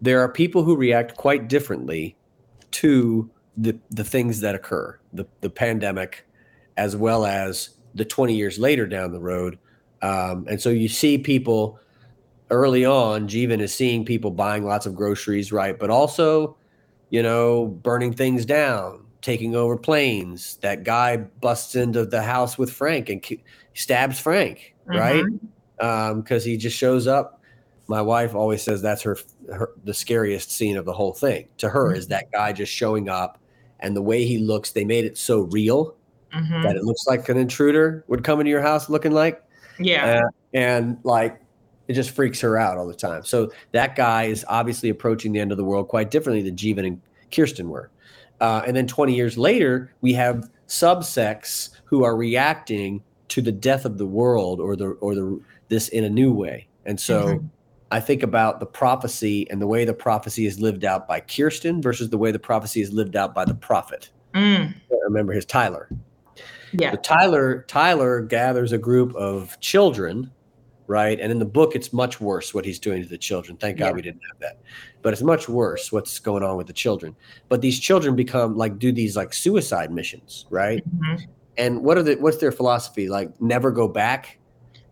[0.00, 2.16] there are people who react quite differently
[2.72, 6.26] to the the things that occur, the the pandemic,
[6.76, 9.58] as well as the 20 years later down the road.
[10.02, 11.78] Um, and so you see people
[12.50, 13.28] early on.
[13.28, 15.78] Jeevan is seeing people buying lots of groceries, right?
[15.78, 16.56] But also,
[17.10, 20.56] you know, burning things down, taking over planes.
[20.58, 23.42] That guy busts into the house with Frank and ki-
[23.74, 25.24] stabs Frank, right?
[26.16, 27.40] Because he just shows up.
[27.86, 29.18] My wife always says that's her,
[29.52, 31.48] her the scariest scene of the whole thing.
[31.58, 33.38] To her, is that guy just showing up,
[33.80, 34.72] and the way he looks.
[34.72, 35.94] They made it so real
[36.34, 36.62] Mhm.
[36.62, 39.42] that it looks like an intruder would come into your house looking like
[39.78, 40.20] Yeah.
[40.24, 41.40] uh, and like
[41.88, 43.24] it just freaks her out all the time.
[43.24, 46.86] So that guy is obviously approaching the end of the world quite differently than Jeevan
[46.86, 47.00] and
[47.30, 47.90] Kirsten were.
[48.40, 53.84] Uh, and then 20 years later, we have subsects who are reacting to the death
[53.84, 56.66] of the world or the or the this in a new way.
[56.86, 57.48] And so Mhm.
[57.90, 61.80] I think about the prophecy and the way the prophecy is lived out by Kirsten
[61.80, 64.10] versus the way the prophecy is lived out by the prophet.
[64.34, 64.74] Mm.
[65.04, 65.88] Remember his Tyler.
[66.80, 66.94] Yeah.
[67.02, 70.30] Tyler Tyler gathers a group of children,
[70.86, 71.18] right?
[71.20, 73.56] And in the book, it's much worse what he's doing to the children.
[73.56, 73.92] Thank God Yeah.
[73.92, 74.60] we didn't have that.
[75.02, 77.14] But it's much worse what's going on with the children.
[77.48, 80.82] But these children become like do these like suicide missions, right?
[80.98, 81.20] Mhm.
[81.56, 83.08] And what are the what's their philosophy?
[83.08, 84.38] Like never go back.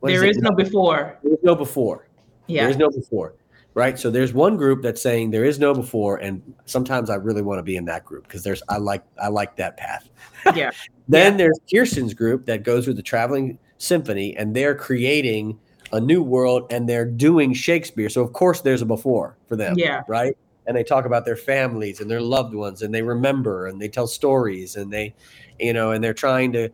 [0.01, 0.31] What There it?
[0.31, 1.19] is no before.
[1.23, 2.09] There is no before.
[2.47, 2.63] Yeah.
[2.63, 3.35] There is no before.
[3.75, 3.99] Right.
[3.99, 7.59] So there's one group that's saying there is no before, and sometimes I really want
[7.59, 10.09] to be in that group because there's I like I like that path.
[10.55, 10.71] Yeah.
[11.09, 11.37] Then Yeah.
[11.39, 15.59] there's Kirsten's group that goes with the traveling symphony, and they're creating
[15.93, 18.09] a new world and they're doing Shakespeare.
[18.09, 19.75] So of course there's a before for them.
[19.79, 20.03] Yeah.
[20.09, 20.37] Right.
[20.67, 23.89] And they talk about their families and their loved ones, and they remember and they
[23.89, 25.15] tell stories, and they,
[25.59, 26.69] you know, and they're trying to,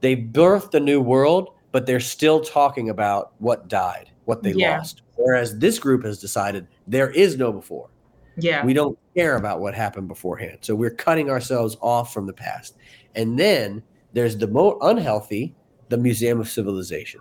[0.00, 4.78] they birthed a new world, but they're still talking about what died, what they Yeah.
[4.78, 5.02] lost.
[5.16, 7.88] Whereas this group has decided there is no before.
[8.36, 8.64] Yeah.
[8.64, 10.58] We don't care about what happened beforehand.
[10.62, 12.76] So we're cutting ourselves off from the past.
[13.14, 15.54] And then there's the more unhealthy,
[15.88, 17.20] the Museum of Civilization.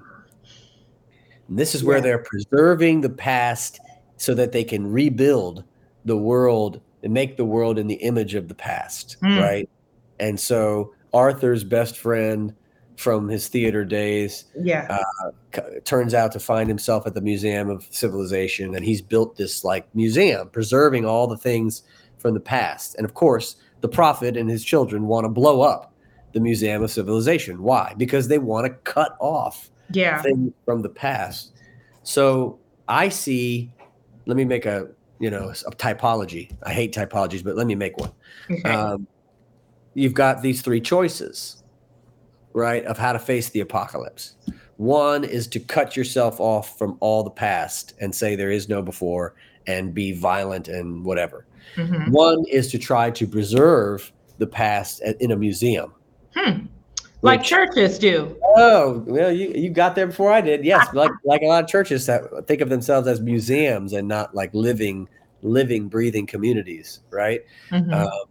[1.48, 2.04] And this is where Yeah.
[2.04, 3.80] they're preserving the past
[4.18, 5.64] so that they can rebuild
[6.06, 9.39] the world and make the world in the image of the past, Mm.
[9.41, 9.70] right?
[10.20, 12.54] And so Arthur's best friend
[12.98, 15.00] from his theater days yeah.
[15.56, 19.64] c- turns out to find himself at the Museum of Civilization, and he's built this
[19.64, 21.84] like museum, preserving all the things
[22.18, 22.96] from the past.
[22.96, 25.94] And of course, the prophet and his children want to blow up
[26.34, 27.62] the Museum of Civilization.
[27.62, 27.94] Why?
[27.98, 30.22] Because they want to cut off yeah.
[30.22, 31.54] things from the past.
[32.04, 33.72] So I see.
[34.26, 34.88] Let me make a
[35.20, 36.52] you know a typology.
[36.64, 38.12] I hate typologies, but let me make one
[38.50, 38.70] Okay.
[38.70, 39.08] um,
[39.94, 41.62] you've got these three choices,
[42.54, 44.36] right, of how to face the apocalypse.
[44.78, 48.82] One is to cut yourself off from all the past and say there is no
[48.82, 49.36] before
[49.68, 51.45] and be violent and whatever.
[51.78, 52.10] Mhm.
[52.10, 55.93] One is to try to preserve the past in a museum.
[56.36, 56.66] Hmm.
[57.22, 58.36] Like which- churches do.
[58.58, 60.66] Oh, well, you, you got there before I did.
[60.66, 64.36] Yes, like like a lot of churches that think of themselves as museums and not
[64.36, 65.08] like living,
[65.41, 67.41] living, breathing communities, right?
[67.72, 67.93] Mhm.
[67.93, 68.26] Um,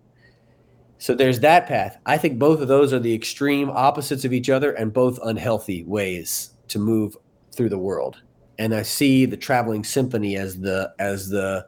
[1.03, 1.99] so there's that path.
[2.07, 5.83] I think both of those are the extreme opposites of each other and both unhealthy
[5.83, 7.17] ways to move
[7.51, 8.23] through the world.
[8.61, 11.67] And I see the traveling symphony as the as the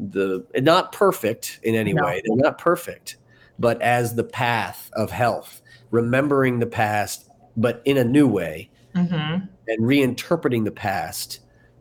[0.00, 2.02] the not perfect in any No.
[2.04, 2.20] way.
[2.26, 3.18] They're not perfect,
[3.60, 5.62] but as the path of health,
[5.92, 9.48] remembering the past, but in a new way Mhm.
[9.68, 11.38] and reinterpreting the past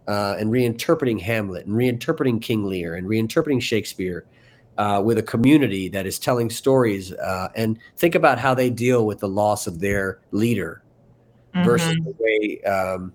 [0.08, 4.26] uh, and reinterpreting Hamlet and reinterpreting King Lear and reinterpreting Shakespeare
[4.78, 9.06] uh, with a community that is telling stories uh, and think about how they deal
[9.06, 10.82] with the loss of their leader
[11.64, 12.06] versus Mhm.
[12.06, 13.14] the way um,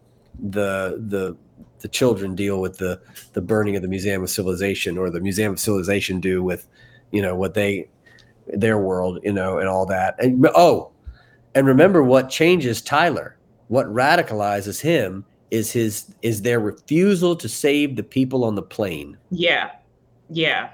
[0.50, 1.36] the the
[1.80, 3.00] the children deal with the
[3.32, 6.68] the burning of the Museum of Civilization or the Museum of Civilization do with
[7.10, 7.88] you know what they
[8.46, 10.90] their world you know and all that and oh
[11.54, 13.36] and remember what changes Tyler
[13.68, 19.16] what radicalizes him is his is their refusal to save the people on the plane
[19.30, 19.70] Yeah.
[20.30, 20.70] Yeah.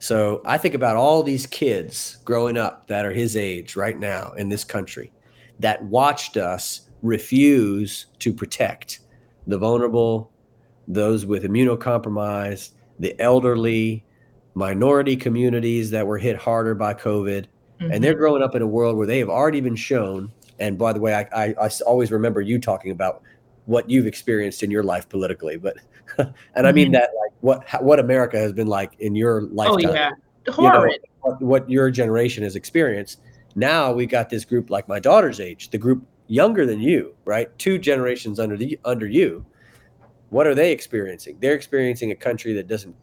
[0.00, 4.32] So I think about all these kids growing up that are his age right now
[4.32, 5.12] in this country
[5.60, 9.00] that watched us refuse to protect
[9.46, 10.32] the vulnerable,
[10.88, 14.04] those with immunocompromised, the elderly,
[14.54, 17.44] minority communities that were hit harder by COVID.
[17.80, 18.18] And they're Mhm.
[18.18, 20.32] growing up in a world where they have already been shown.
[20.58, 23.22] And by the way, I I always remember you talking about
[23.66, 25.76] what you've experienced in your life politically, but
[26.54, 26.92] and I mean Mhm.
[26.92, 30.10] that like what what America has been like in your Oh lifetime, yeah.
[30.46, 30.88] you know,
[31.20, 33.20] what, what your generation has experienced.
[33.54, 37.56] Now we got this group like my daughter's age, the group younger than you, right?
[37.58, 39.44] Two generations under the under you.
[40.30, 41.36] What are they experiencing?
[41.40, 42.94] They're experiencing a country that doesn't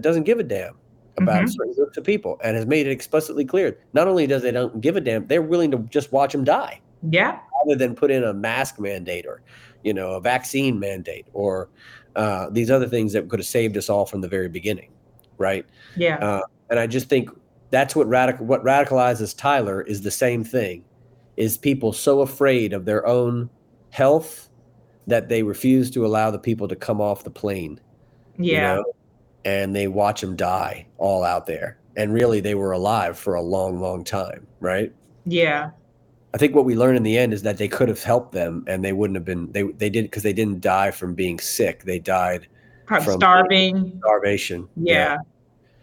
[0.00, 0.74] doesn't give a damn
[1.18, 1.48] about Mhm.
[1.56, 3.78] certain groups of people and has made it explicitly clear.
[3.94, 6.80] Not only does they don't give a damn, they're willing to just watch them die
[7.10, 7.38] yeah.
[7.64, 9.40] rather than put in a mask mandate or
[9.82, 11.68] you know a vaccine mandate or
[12.16, 14.90] uh, these other things that could have saved us all from the very beginning,
[15.38, 15.64] right?
[15.96, 16.16] Yeah.
[16.16, 17.30] Uh, and I just think
[17.70, 20.84] that's what radical what radicalizes Tyler is the same thing.
[21.36, 23.50] Is people so afraid of their own
[23.90, 24.48] health
[25.06, 27.80] that they refuse to allow the people to come off the plane.
[28.38, 28.54] Yeah.
[28.54, 28.84] You know?
[29.44, 31.78] And they watch them die all out there.
[31.96, 34.92] And really they were alive for a long, long time, right?
[35.24, 35.70] Yeah.
[36.36, 38.62] I think what we learned in the end is that they could have helped them
[38.66, 41.84] and they wouldn't have been they they did because they didn't die from being sick.
[41.84, 42.46] They died
[42.84, 43.98] from starving.
[44.04, 44.68] Starvation.
[44.76, 44.92] Yeah.
[44.92, 45.16] yeah.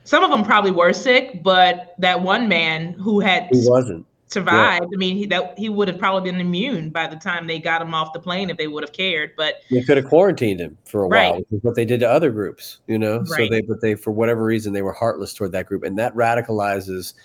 [0.04, 4.86] Some of them probably were sick, but that one man who had who wasn't survived.
[4.91, 4.95] Yeah.
[4.95, 7.82] I mean, he, that he would have probably been immune by the time they got
[7.82, 9.32] him off the plane if they would have cared.
[9.36, 11.32] But they could have quarantined him for a right.
[11.32, 12.78] while, which is what they did to other groups.
[12.86, 13.28] You know, right.
[13.28, 16.14] so they but they for whatever reason they were heartless toward that group, and that
[16.14, 17.16] radicalizes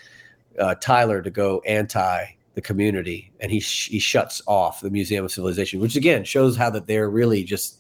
[0.59, 2.25] uh, Tyler to go anti
[2.59, 6.57] the community, and he sh- he shuts off the Museum of Civilization, which again shows
[6.57, 7.79] how that they're really just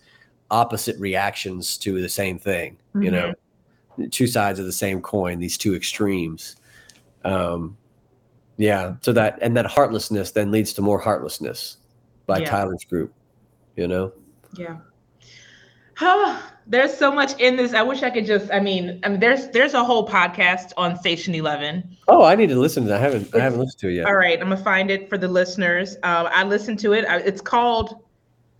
[0.52, 2.76] opposite reactions to the same thing.
[2.94, 3.02] Mm-hmm.
[3.02, 3.34] You know,
[4.12, 6.54] two sides of the same coin, these two extremes.
[7.24, 7.76] Um,
[8.56, 8.94] yeah.
[9.00, 11.78] So that and that heartlessness then leads to more heartlessness
[12.26, 12.48] by yeah.
[12.48, 13.12] Tyler's group.
[13.74, 14.12] You know.
[14.56, 14.76] Yeah.
[16.00, 17.74] Oh, there's so much in this.
[17.74, 18.52] I wish I could just.
[18.52, 21.96] I mean, I mean, there's there's a whole podcast on Station Eleven.
[22.06, 23.00] Oh, I need to listen to that.
[23.00, 24.06] I haven't it's, I haven't listened to it yet.
[24.06, 25.96] All right, I'm gonna find it for the listeners.
[26.02, 27.04] Um, I listened to it.
[27.08, 28.02] it's called.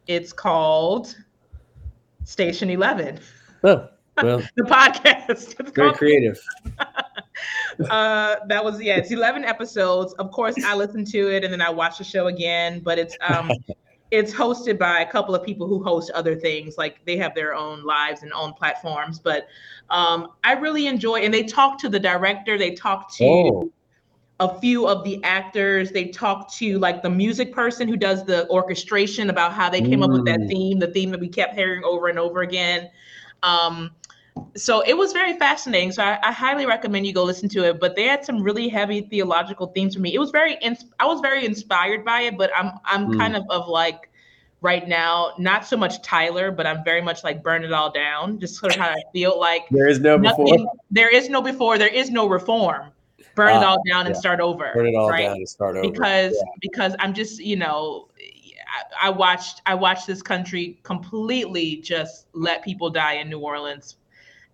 [0.06, 1.14] It's called
[2.24, 3.20] Station Eleven.
[3.62, 3.88] Oh,
[4.22, 5.28] well, the podcast.
[5.60, 6.40] It's very creative.
[7.90, 8.96] uh, that was yeah.
[8.96, 10.12] It's eleven episodes.
[10.14, 12.80] Of course, I listened to it and then I watched the show again.
[12.80, 13.50] But it's um,
[14.10, 16.78] it's hosted by a couple of people who host other things.
[16.78, 19.18] Like they have their own lives and own platforms.
[19.18, 19.48] But
[19.90, 21.20] um, I really enjoy.
[21.20, 22.56] And they talk to the director.
[22.58, 23.24] They talk to.
[23.24, 23.72] Oh.
[24.40, 28.48] A few of the actors, they talk to like the music person who does the
[28.50, 30.04] orchestration about how they came mm.
[30.04, 30.48] up with that mm.
[30.48, 32.88] theme, the theme that we kept hearing over and over again.
[33.42, 33.90] Um,
[34.56, 35.92] so it was very fascinating.
[35.92, 37.80] So I, I, highly recommend you go listen to it.
[37.80, 40.14] But they had some really heavy theological themes for me.
[40.14, 42.38] It was very, ins- I was very inspired by it.
[42.38, 43.18] But I'm, I'm mm.
[43.18, 44.10] kind of of like
[44.60, 48.38] right now, not so much Tyler, but I'm very much like burn it all down.
[48.38, 50.72] Just sort of how I feel like there is no nothing, before.
[50.90, 51.78] There is no before.
[51.78, 52.90] There is no reform.
[53.34, 54.06] Burn it ah, all down yeah.
[54.06, 54.72] and start over.
[54.74, 55.26] Burn it all right?
[55.26, 55.88] down and start over.
[55.88, 56.52] Because yeah.
[56.60, 58.08] because I'm just you know
[59.00, 63.96] I watched I watched this country completely just let people die in New Orleans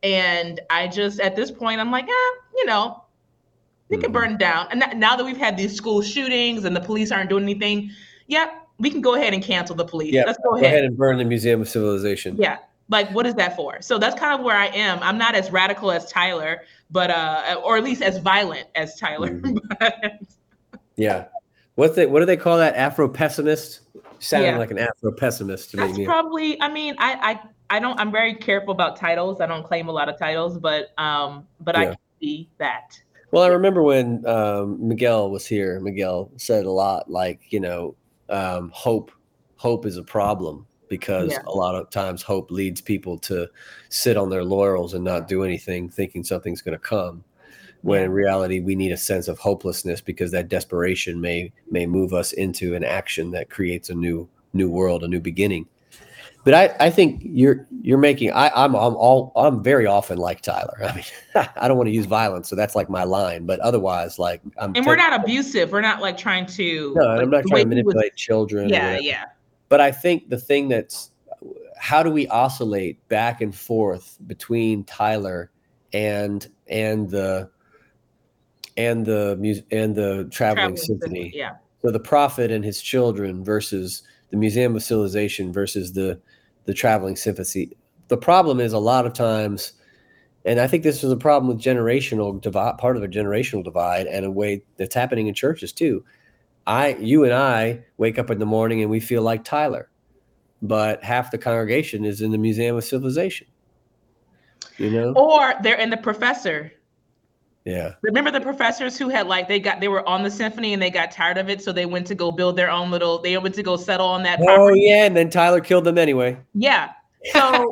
[0.04, 3.02] and I just, at this point, I'm like, ah, you know,
[3.88, 4.12] we can mm-hmm.
[4.12, 4.68] burn down.
[4.70, 7.90] And now that we've had these school shootings and the police aren't doing anything,
[8.26, 10.12] yeah, we can go ahead and cancel the police.
[10.12, 10.66] Yeah, let's go, go ahead.
[10.66, 12.36] ahead and burn the Museum of Civilization.
[12.36, 12.58] Yeah,
[12.90, 13.80] like what is that for?
[13.80, 14.98] So that's kind of where I am.
[15.02, 19.30] I'm not as radical as Tyler, but uh, or at least as violent as Tyler.
[19.30, 20.24] Mm-hmm.
[20.96, 21.26] yeah,
[21.76, 22.10] what's it?
[22.10, 22.74] What do they call that?
[22.76, 23.80] Afro pessimist.
[24.18, 24.58] Sounding yeah.
[24.58, 26.06] like an Afro pessimist to that's me.
[26.06, 26.60] Probably.
[26.60, 27.98] I mean, I, I I don't.
[27.98, 29.40] I'm very careful about titles.
[29.40, 31.80] I don't claim a lot of titles, but um, but yeah.
[31.80, 33.00] I can see that.
[33.32, 35.80] Well, I remember when um, Miguel was here.
[35.80, 37.96] Miguel said a lot, like you know,
[38.28, 39.10] um, hope.
[39.56, 41.42] Hope is a problem because yeah.
[41.46, 43.48] a lot of times hope leads people to
[43.88, 47.24] sit on their laurels and not do anything, thinking something's going to come.
[47.80, 52.12] When in reality, we need a sense of hopelessness because that desperation may may move
[52.12, 55.66] us into an action that creates a new new world, a new beginning
[56.44, 60.42] but I, I think you're you're making I, I'm I'm all I'm very often like
[60.42, 60.76] Tyler.
[60.82, 61.04] I mean,
[61.56, 63.46] I don't want to use violence, so that's like my line.
[63.46, 65.72] But otherwise, like I'm and we're not abusive.
[65.72, 66.94] We're not like trying to.
[66.94, 68.68] No, like, I'm not trying to manipulate was, children.
[68.68, 69.24] Yeah, yeah.
[69.70, 71.10] But I think the thing that's
[71.78, 75.50] how do we oscillate back and forth between Tyler
[75.94, 77.50] and and the
[78.76, 81.32] and the music and the traveling, traveling symphony.
[81.34, 81.56] Yeah.
[81.80, 86.20] So the prophet and his children versus the Museum of Civilization versus the
[86.64, 87.76] the traveling sympathy.
[88.08, 89.72] The problem is a lot of times,
[90.44, 94.06] and I think this is a problem with generational divide, part of a generational divide,
[94.06, 96.04] and a way that's happening in churches too.
[96.66, 99.90] I, you, and I wake up in the morning and we feel like Tyler,
[100.62, 103.46] but half the congregation is in the Museum of Civilization.
[104.78, 106.72] You know, or they're in the professor
[107.64, 107.94] yeah.
[108.02, 110.90] Remember the professors who had like they got they were on the symphony and they
[110.90, 113.18] got tired of it, so they went to go build their own little.
[113.18, 114.40] They went to go settle on that.
[114.40, 114.82] Oh property.
[114.82, 116.36] yeah, and then Tyler killed them anyway.
[116.52, 116.92] Yeah.
[117.32, 117.70] So,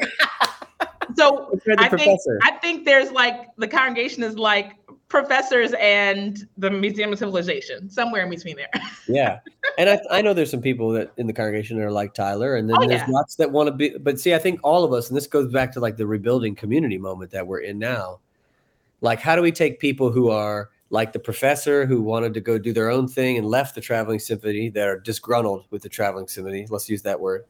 [1.17, 4.77] so I think I think there's like the congregation is like
[5.09, 8.71] professors and the Museum of Civilization, somewhere in between there.
[9.09, 9.41] yeah,
[9.77, 12.57] and I, I know there's some people that in the congregation that are like Tyler,
[12.57, 13.11] and then oh, there's yeah.
[13.11, 13.91] lots that want to be.
[13.99, 16.55] But see, I think all of us, and this goes back to like the rebuilding
[16.55, 18.21] community moment that we're in now
[19.03, 22.59] like how do we take people who are like the professor who wanted to go
[22.59, 26.27] do their own thing and left the traveling symphony that are disgruntled with the traveling
[26.27, 27.45] symphony let's use that word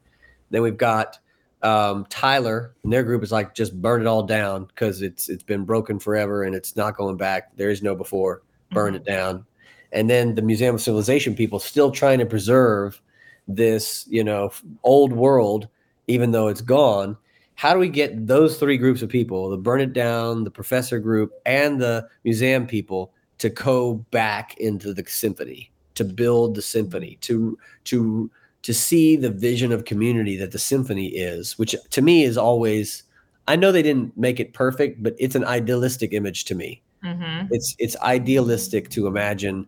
[0.49, 1.19] then we've got
[1.63, 5.45] Um, Tyler and their group is like just burn it all down because it's it's
[5.45, 7.55] been broken forever and it's not going back.
[7.55, 8.41] There is no before.
[8.71, 9.45] Burn it down.
[9.93, 13.01] And then the Museum of Civilization people still trying to preserve
[13.47, 14.51] this, you know,
[14.83, 15.69] old world,
[16.07, 17.15] even though it's gone.
[17.55, 20.99] How do we get those three groups of people, the burn it down, the professor
[20.99, 27.17] group, and the museum people, to go back into the symphony, to build the symphony,
[27.21, 28.29] to to
[28.63, 33.03] to see the vision of community that the symphony is, which to me is always
[33.47, 36.81] I know they didn't make it perfect, but it's an idealistic image to me.
[37.03, 37.47] Mm-hmm.
[37.51, 39.67] It's it's idealistic to imagine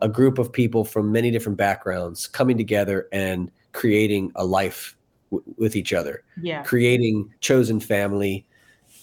[0.00, 4.96] a group of people from many different backgrounds coming together and creating a life
[5.32, 6.22] w- with each other.
[6.40, 8.46] Yeah, creating chosen family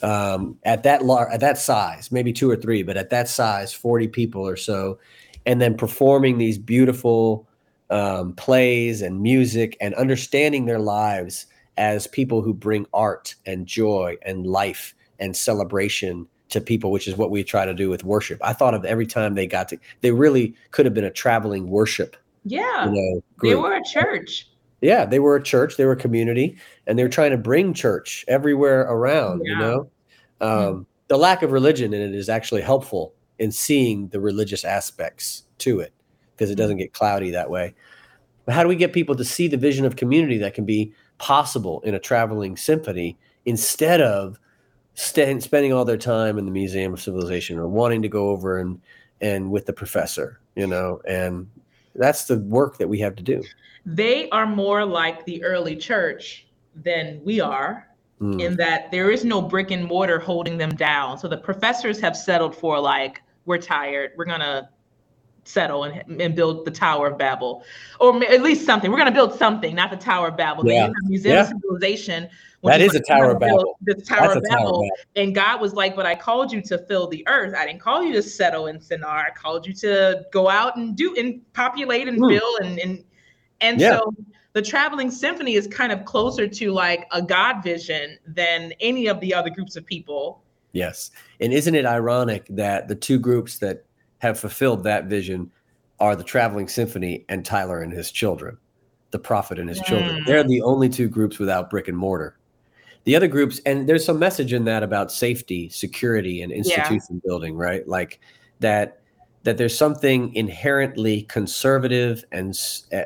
[0.01, 3.73] um, at that lar- at that size, maybe two or three, but at that size,
[3.73, 4.99] forty people or so,
[5.45, 7.47] and then performing these beautiful
[7.89, 14.17] um, plays and music and understanding their lives as people who bring art and joy
[14.23, 18.39] and life and celebration to people, which is what we try to do with worship.
[18.43, 21.69] I thought of every time they got to, they really could have been a traveling
[21.69, 22.17] worship.
[22.43, 22.85] Yeah.
[22.85, 24.48] You know, they were a church.
[24.81, 26.57] Yeah, they were a church, they were a community,
[26.87, 29.51] and they're trying to bring church everywhere around, yeah.
[29.51, 29.89] you know.
[30.41, 30.81] Um, mm-hmm.
[31.09, 35.79] The lack of religion in it is actually helpful in seeing the religious aspects to
[35.79, 35.93] it
[36.31, 36.61] because it mm-hmm.
[36.61, 37.73] doesn't get cloudy that way.
[38.45, 40.93] But how do we get people to see the vision of community that can be
[41.17, 44.39] possible in a traveling symphony instead of
[44.93, 48.57] st- spending all their time in the Museum of Civilization or wanting to go over
[48.57, 48.79] and
[49.21, 51.47] and with the professor, you know, and
[51.95, 53.43] that's the work that we have to do.
[53.85, 57.87] They are more like the early church than we are.
[58.21, 58.41] Mm.
[58.41, 61.17] In that there is no brick and mortar holding them down.
[61.17, 64.11] So the professors have settled for like, we're tired.
[64.17, 64.69] We're gonna
[65.45, 67.63] settle and, and build the Tower of Babel,
[67.99, 68.91] or at least something.
[68.91, 70.65] We're going to build something, not the Tower of Babel.
[70.65, 70.87] Yeah.
[70.87, 71.41] The Museum yeah.
[71.41, 72.29] of Civilization.
[72.63, 73.77] That is a Tower of Babel.
[73.83, 74.89] The Tower of Babel.
[75.15, 77.55] And God was like, "But I called you to fill the earth.
[77.57, 79.27] I didn't call you to settle in Shinar.
[79.27, 82.29] I called you to go out and do and populate and mm.
[82.29, 83.03] build and and
[83.61, 83.97] and yeah.
[83.97, 84.13] so."
[84.53, 89.19] The traveling symphony is kind of closer to like a God vision than any of
[89.19, 90.41] the other groups of people.
[90.71, 91.11] Yes.
[91.39, 93.85] And isn't it ironic that the two groups that
[94.19, 95.51] have fulfilled that vision
[95.99, 98.57] are the traveling symphony and Tyler and his children,
[99.11, 99.85] the prophet and his mm.
[99.85, 100.23] children.
[100.25, 102.37] They're the only two groups without brick and mortar.
[103.05, 107.19] The other groups, and there's some message in that about safety, security, and institution yeah.
[107.25, 107.87] building, right?
[107.87, 108.19] Like
[108.59, 109.01] that
[109.43, 112.59] that there's something inherently conservative and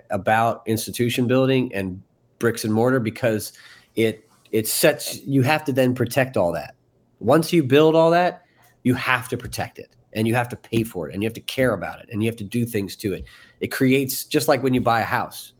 [0.10, 2.02] about institution building and
[2.40, 3.54] bricks and mortar because
[3.96, 6.76] it it sets you have to then protect all that.
[7.20, 8.44] Once you build all that,
[8.82, 11.34] you have to protect it and you have to pay for it and you have
[11.34, 13.26] to care about it and you have to do things to it.
[13.60, 15.54] It creates just like when you buy a house,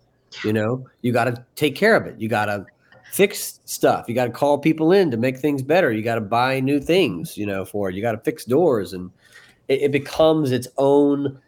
[0.44, 2.20] you know, you got to take care of it.
[2.20, 2.66] You got to
[3.12, 4.06] fix stuff.
[4.08, 5.92] You got to call people in to make things better.
[5.92, 7.96] You got to buy new things, you know, for it.
[7.96, 9.12] You got to fix doors and
[9.68, 11.40] it, it, becomes its own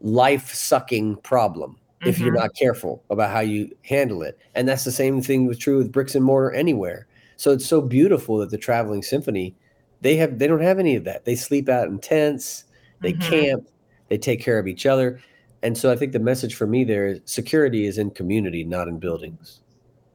[0.00, 2.08] life sucking problem mm-hmm.
[2.08, 2.42] if you're mm-hmm.
[2.42, 4.38] not careful about how you handle it.
[4.54, 7.08] And that's the same thing was true with bricks and mortar anywhere.
[7.36, 9.54] So it's so beautiful that the traveling symphony
[10.00, 11.24] they have they don't have any of that.
[11.24, 12.64] They sleep out in tents,
[13.00, 13.30] they mm-hmm.
[13.30, 13.68] camp,
[14.08, 15.20] they take care of each other.
[15.62, 18.88] And so I think the message for me there is security is in community, not
[18.88, 19.60] in buildings.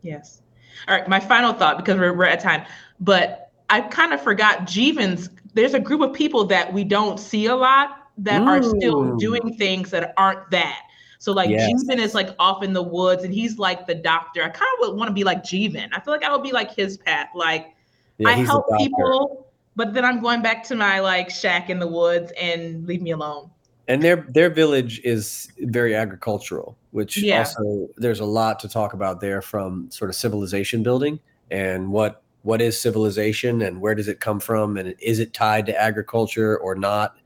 [0.01, 0.41] Yes.
[0.87, 2.65] All right, my final thought because we're, we're at time,
[2.99, 5.29] but I kind of forgot Jeevan's.
[5.53, 8.47] There's a group of people that we don't see a lot that Ooh.
[8.47, 10.79] are still doing things that aren't that.
[11.19, 11.71] So like yes.
[11.71, 14.43] Jeevan is like off in the woods and he's like the doctor.
[14.43, 15.89] I kind of would want to be like Jeevan.
[15.93, 17.29] I feel like I would be like his path.
[17.33, 17.73] Like
[18.17, 21.87] yeah, I help people but then I'm going back to my like shack in the
[21.87, 23.49] woods and leave me alone.
[23.87, 27.39] And their their village is very agricultural, which yeah.
[27.39, 31.19] also there's a lot to talk about there from sort of civilization building
[31.51, 35.65] and what what is civilization and where does it come from and is it tied
[35.65, 37.17] to agriculture or not?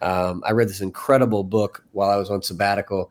[0.00, 3.10] Um, I read this incredible book while I was on sabbatical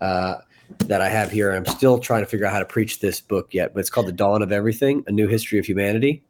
[0.00, 0.38] uh,
[0.80, 1.52] that I have here.
[1.52, 4.06] I'm still trying to figure out how to preach this book yet, but it's called
[4.06, 6.22] The Dawn of Everything: A New History of Humanity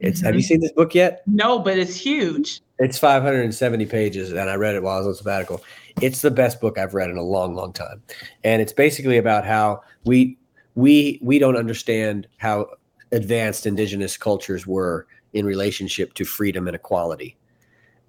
[0.00, 0.26] it's mm-hmm.
[0.26, 1.22] have you seen this book yet?
[1.26, 2.60] No, but it's huge.
[2.78, 5.62] It's 570 pages, and I read it while I was on sabbatical.
[6.02, 8.02] It's the best book I've read in a long, long time,
[8.44, 10.36] and it's basically about how we
[10.74, 12.66] we we don't understand how
[13.12, 17.36] advanced indigenous cultures were in relationship to freedom and equality,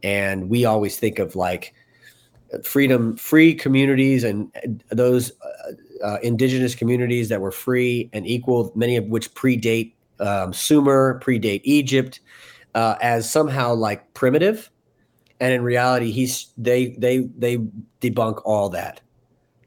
[0.04, 1.74] and we always think of like
[2.64, 4.52] freedom, free communities, and
[4.90, 5.72] those uh,
[6.04, 11.62] uh, indigenous communities that were free and equal, many of which predate um, Sumer, predate
[11.64, 12.20] Egypt,
[12.76, 14.70] uh, as somehow like primitive,
[15.40, 17.58] and in reality, he's they they they
[18.02, 19.02] debunk all that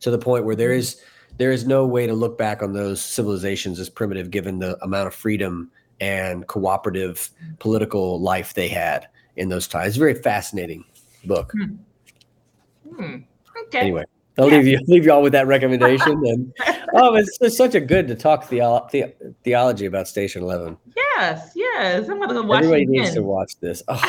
[0.01, 1.01] to the point where there is
[1.39, 5.07] there is no way to look back on those civilizations as primitive given the amount
[5.07, 5.71] of freedom
[6.01, 9.89] and cooperative political life they had in those times.
[9.89, 10.85] It's a very fascinating
[11.25, 11.53] book.
[11.53, 12.95] Hmm.
[12.95, 13.17] Hmm.
[13.67, 13.79] Okay.
[13.79, 14.05] Anyway,
[14.39, 16.23] I'll leave you leave you all with that recommendation.
[16.27, 16.53] And
[16.95, 19.13] oh, it's, it's such a good to talk theo- the,
[19.45, 20.77] theology about Station Eleven.
[20.97, 22.09] Yes, yes.
[22.09, 22.67] I'm gonna go watch it.
[22.67, 23.83] Everybody it needs to watch this.
[23.89, 24.03] Oh,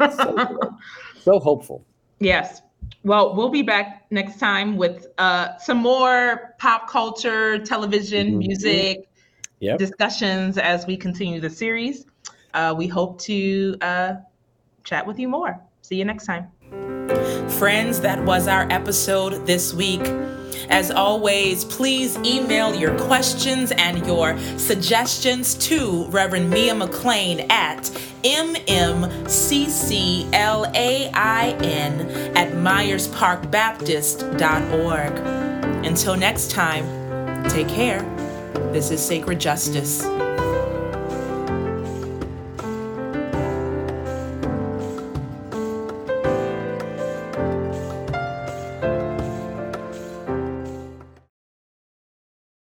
[0.00, 0.58] so,
[1.22, 1.84] so hopeful.
[2.20, 2.62] yes.
[3.04, 8.38] Well, we'll be back next time with uh, some more pop culture, television, Mhm.
[8.38, 9.08] music
[9.60, 9.78] Yep.
[9.78, 12.06] discussions as we continue the series.
[12.54, 14.14] Uh, we hope to uh,
[14.84, 15.60] chat with you more.
[15.82, 16.48] See you next time.
[17.58, 20.02] Friends, that was our episode this week.
[20.68, 27.84] As always, please email your questions and your suggestions to Reverend Mia McClain at
[28.22, 29.08] mmcclain
[32.36, 35.18] at myersparkbaptist.org.
[35.86, 36.84] Until next time,
[37.48, 38.02] take care.
[38.72, 40.27] This is Sacred Justice.